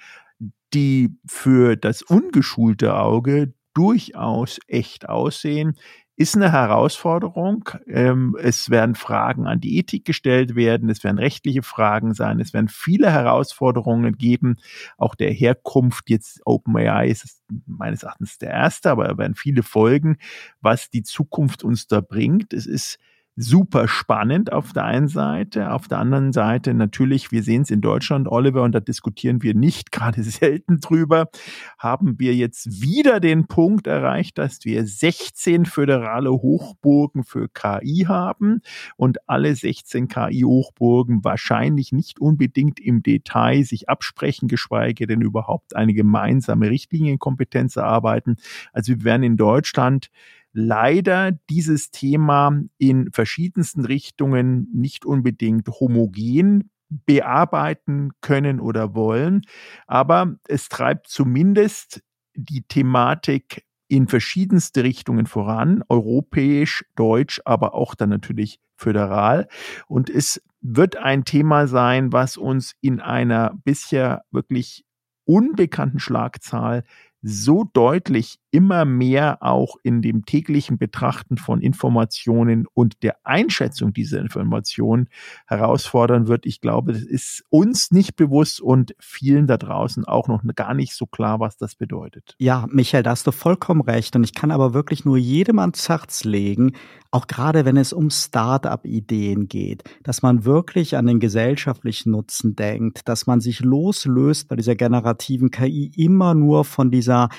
die 0.74 1.15
für 1.26 1.76
das 1.76 2.01
ungeschulte 2.01 2.95
Auge 2.95 3.53
durchaus 3.74 4.59
echt 4.67 5.07
aussehen, 5.07 5.78
ist 6.22 6.36
eine 6.36 6.51
Herausforderung. 6.51 7.69
Ähm, 7.88 8.38
es 8.39 8.69
werden 8.69 8.95
Fragen 8.95 9.47
an 9.47 9.59
die 9.59 9.78
Ethik 9.78 10.05
gestellt 10.05 10.55
werden, 10.55 10.89
es 10.89 11.03
werden 11.03 11.17
rechtliche 11.17 11.63
Fragen 11.63 12.13
sein, 12.13 12.39
es 12.39 12.53
werden 12.53 12.67
viele 12.67 13.11
Herausforderungen 13.11 14.17
geben, 14.17 14.57
auch 14.97 15.15
der 15.15 15.32
Herkunft. 15.32 16.09
Jetzt 16.09 16.41
OpenAI 16.45 17.07
ist 17.07 17.41
meines 17.65 18.03
Erachtens 18.03 18.38
der 18.38 18.51
erste, 18.51 18.91
aber 18.91 19.17
werden 19.17 19.36
viele 19.36 19.63
Folgen, 19.63 20.17
was 20.59 20.89
die 20.89 21.03
Zukunft 21.03 21.63
uns 21.63 21.88
da 21.88 22.01
bringt. 22.01 22.53
Es 22.53 22.67
ist 22.67 22.99
super 23.41 23.87
spannend 23.87 24.53
auf 24.53 24.71
der 24.73 24.85
einen 24.85 25.07
Seite. 25.07 25.71
Auf 25.71 25.87
der 25.87 25.97
anderen 25.97 26.31
Seite 26.31 26.73
natürlich, 26.73 27.31
wir 27.31 27.43
sehen 27.43 27.63
es 27.63 27.71
in 27.71 27.81
Deutschland, 27.81 28.27
Oliver, 28.27 28.63
und 28.63 28.73
da 28.73 28.79
diskutieren 28.79 29.41
wir 29.41 29.53
nicht 29.55 29.91
gerade 29.91 30.23
selten 30.23 30.79
drüber, 30.79 31.29
haben 31.77 32.19
wir 32.19 32.35
jetzt 32.35 32.81
wieder 32.81 33.19
den 33.19 33.47
Punkt 33.47 33.87
erreicht, 33.87 34.37
dass 34.37 34.63
wir 34.63 34.85
16 34.85 35.65
föderale 35.65 36.31
Hochburgen 36.31 37.23
für 37.23 37.49
KI 37.49 38.05
haben 38.07 38.61
und 38.95 39.17
alle 39.27 39.55
16 39.55 40.07
KI-Hochburgen 40.07 41.23
wahrscheinlich 41.23 41.91
nicht 41.91 42.19
unbedingt 42.19 42.79
im 42.79 43.01
Detail 43.01 43.63
sich 43.63 43.89
absprechen, 43.89 44.47
geschweige 44.47 45.07
denn 45.07 45.21
überhaupt 45.21 45.75
eine 45.75 45.93
gemeinsame 45.93 46.69
Richtlinienkompetenz 46.69 47.75
erarbeiten. 47.75 48.37
Also 48.71 48.93
wir 48.93 49.03
werden 49.03 49.23
in 49.23 49.37
Deutschland 49.37 50.09
leider 50.53 51.31
dieses 51.49 51.91
Thema 51.91 52.61
in 52.77 53.11
verschiedensten 53.11 53.85
Richtungen 53.85 54.67
nicht 54.73 55.05
unbedingt 55.05 55.67
homogen 55.67 56.69
bearbeiten 56.89 58.11
können 58.21 58.59
oder 58.59 58.93
wollen. 58.95 59.43
Aber 59.87 60.35
es 60.47 60.69
treibt 60.69 61.07
zumindest 61.07 62.03
die 62.35 62.63
Thematik 62.63 63.65
in 63.87 64.07
verschiedenste 64.07 64.83
Richtungen 64.83 65.25
voran, 65.25 65.83
europäisch, 65.89 66.85
deutsch, 66.95 67.41
aber 67.45 67.73
auch 67.73 67.95
dann 67.95 68.09
natürlich 68.09 68.59
föderal. 68.77 69.47
Und 69.87 70.09
es 70.09 70.41
wird 70.61 70.95
ein 70.95 71.25
Thema 71.25 71.67
sein, 71.67 72.13
was 72.13 72.37
uns 72.37 72.73
in 72.81 73.01
einer 73.01 73.53
bisher 73.65 74.23
wirklich 74.31 74.85
unbekannten 75.25 75.99
Schlagzahl 75.99 76.83
so 77.21 77.69
deutlich 77.73 78.39
immer 78.51 78.85
mehr 78.85 79.37
auch 79.41 79.77
in 79.81 80.01
dem 80.01 80.25
täglichen 80.25 80.77
Betrachten 80.77 81.37
von 81.37 81.61
Informationen 81.61 82.67
und 82.73 83.01
der 83.01 83.15
Einschätzung 83.23 83.93
dieser 83.93 84.19
Informationen 84.19 85.07
herausfordern 85.47 86.27
wird. 86.27 86.45
Ich 86.45 86.61
glaube, 86.61 86.93
das 86.93 87.01
ist 87.01 87.43
uns 87.49 87.91
nicht 87.91 88.15
bewusst 88.15 88.61
und 88.61 88.93
vielen 88.99 89.47
da 89.47 89.57
draußen 89.57 90.05
auch 90.05 90.27
noch 90.27 90.43
gar 90.55 90.73
nicht 90.73 90.93
so 90.93 91.05
klar, 91.05 91.39
was 91.39 91.57
das 91.57 91.75
bedeutet. 91.75 92.35
Ja, 92.37 92.67
Michael, 92.69 93.03
da 93.03 93.11
hast 93.11 93.25
du 93.25 93.31
vollkommen 93.31 93.81
recht. 93.81 94.15
Und 94.15 94.23
ich 94.23 94.33
kann 94.33 94.51
aber 94.51 94.73
wirklich 94.73 95.05
nur 95.05 95.17
jedem 95.17 95.59
ans 95.59 95.87
Herz 95.87 96.23
legen, 96.23 96.73
auch 97.11 97.27
gerade 97.27 97.65
wenn 97.65 97.75
es 97.75 97.91
um 97.91 98.09
Start-up-Ideen 98.09 99.47
geht, 99.47 99.83
dass 100.03 100.21
man 100.21 100.45
wirklich 100.45 100.95
an 100.95 101.05
den 101.05 101.19
gesellschaftlichen 101.19 102.11
Nutzen 102.11 102.55
denkt, 102.55 103.07
dass 103.07 103.27
man 103.27 103.41
sich 103.41 103.59
loslöst 103.59 104.47
bei 104.47 104.55
dieser 104.55 104.75
generativen 104.75 105.51
KI 105.51 105.91
immer 105.95 106.33
nur 106.33 106.63
von 106.63 106.89
dieser 106.89 107.29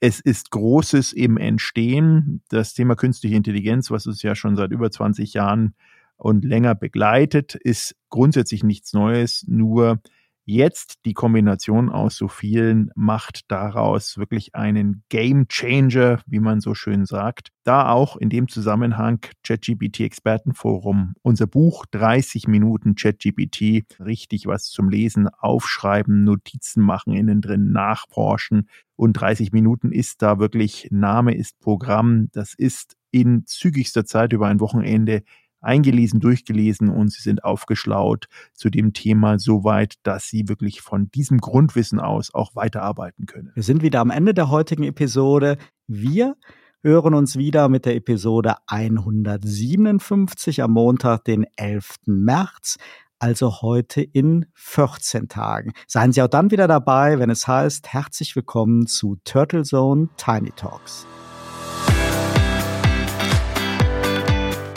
es 0.00 0.20
ist 0.20 0.50
Großes 0.50 1.12
im 1.12 1.36
Entstehen. 1.36 2.42
Das 2.48 2.72
Thema 2.72 2.96
künstliche 2.96 3.36
Intelligenz, 3.36 3.90
was 3.90 4.06
uns 4.06 4.22
ja 4.22 4.34
schon 4.34 4.56
seit 4.56 4.72
über 4.72 4.90
20 4.90 5.34
Jahren 5.34 5.74
und 6.16 6.44
länger 6.46 6.74
begleitet, 6.74 7.54
ist 7.54 7.94
grundsätzlich 8.08 8.64
nichts 8.64 8.94
Neues, 8.94 9.44
nur 9.46 10.00
Jetzt 10.44 11.04
die 11.04 11.14
Kombination 11.14 11.88
aus 11.88 12.16
so 12.16 12.26
vielen 12.26 12.90
macht 12.96 13.42
daraus 13.46 14.18
wirklich 14.18 14.56
einen 14.56 15.04
Game 15.08 15.46
Changer, 15.46 16.20
wie 16.26 16.40
man 16.40 16.60
so 16.60 16.74
schön 16.74 17.06
sagt. 17.06 17.50
Da 17.62 17.88
auch 17.90 18.16
in 18.16 18.28
dem 18.28 18.48
Zusammenhang 18.48 19.20
ChatGPT 19.44 20.00
Expertenforum, 20.00 21.14
unser 21.22 21.46
Buch 21.46 21.86
30 21.92 22.48
Minuten 22.48 22.96
ChatGPT, 22.96 23.84
richtig 24.00 24.46
was 24.46 24.64
zum 24.64 24.88
Lesen, 24.88 25.28
aufschreiben, 25.28 26.24
Notizen 26.24 26.82
machen, 26.82 27.12
innen 27.12 27.40
drin 27.40 27.70
nachforschen. 27.70 28.68
Und 28.96 29.12
30 29.12 29.52
Minuten 29.52 29.92
ist 29.92 30.22
da 30.22 30.40
wirklich 30.40 30.88
Name 30.90 31.36
ist 31.36 31.60
Programm. 31.60 32.30
Das 32.32 32.54
ist 32.54 32.96
in 33.12 33.46
zügigster 33.46 34.04
Zeit 34.04 34.32
über 34.32 34.48
ein 34.48 34.58
Wochenende 34.58 35.22
eingelesen, 35.62 36.20
durchgelesen 36.20 36.88
und 36.88 37.12
sie 37.12 37.22
sind 37.22 37.44
aufgeschlaut 37.44 38.26
zu 38.52 38.70
dem 38.70 38.92
Thema 38.92 39.38
so 39.38 39.64
weit, 39.64 39.94
dass 40.02 40.28
sie 40.28 40.48
wirklich 40.48 40.80
von 40.80 41.10
diesem 41.10 41.38
Grundwissen 41.38 42.00
aus 42.00 42.34
auch 42.34 42.54
weiterarbeiten 42.54 43.26
können. 43.26 43.52
Wir 43.54 43.62
sind 43.62 43.82
wieder 43.82 44.00
am 44.00 44.10
Ende 44.10 44.34
der 44.34 44.50
heutigen 44.50 44.84
Episode. 44.84 45.56
Wir 45.86 46.36
hören 46.82 47.14
uns 47.14 47.36
wieder 47.36 47.68
mit 47.68 47.86
der 47.86 47.94
Episode 47.94 48.56
157 48.66 50.62
am 50.62 50.72
Montag, 50.72 51.24
den 51.24 51.46
11. 51.56 51.94
März 52.06 52.78
also 53.22 53.62
heute 53.62 54.02
in 54.02 54.46
14 54.54 55.28
Tagen. 55.28 55.72
Seien 55.86 56.12
Sie 56.12 56.20
auch 56.20 56.28
dann 56.28 56.50
wieder 56.50 56.66
dabei, 56.66 57.20
wenn 57.20 57.30
es 57.30 57.46
heißt, 57.46 57.92
herzlich 57.92 58.34
willkommen 58.34 58.88
zu 58.88 59.16
Turtle 59.24 59.62
Zone 59.62 60.08
Tiny 60.16 60.50
Talks. 60.56 61.06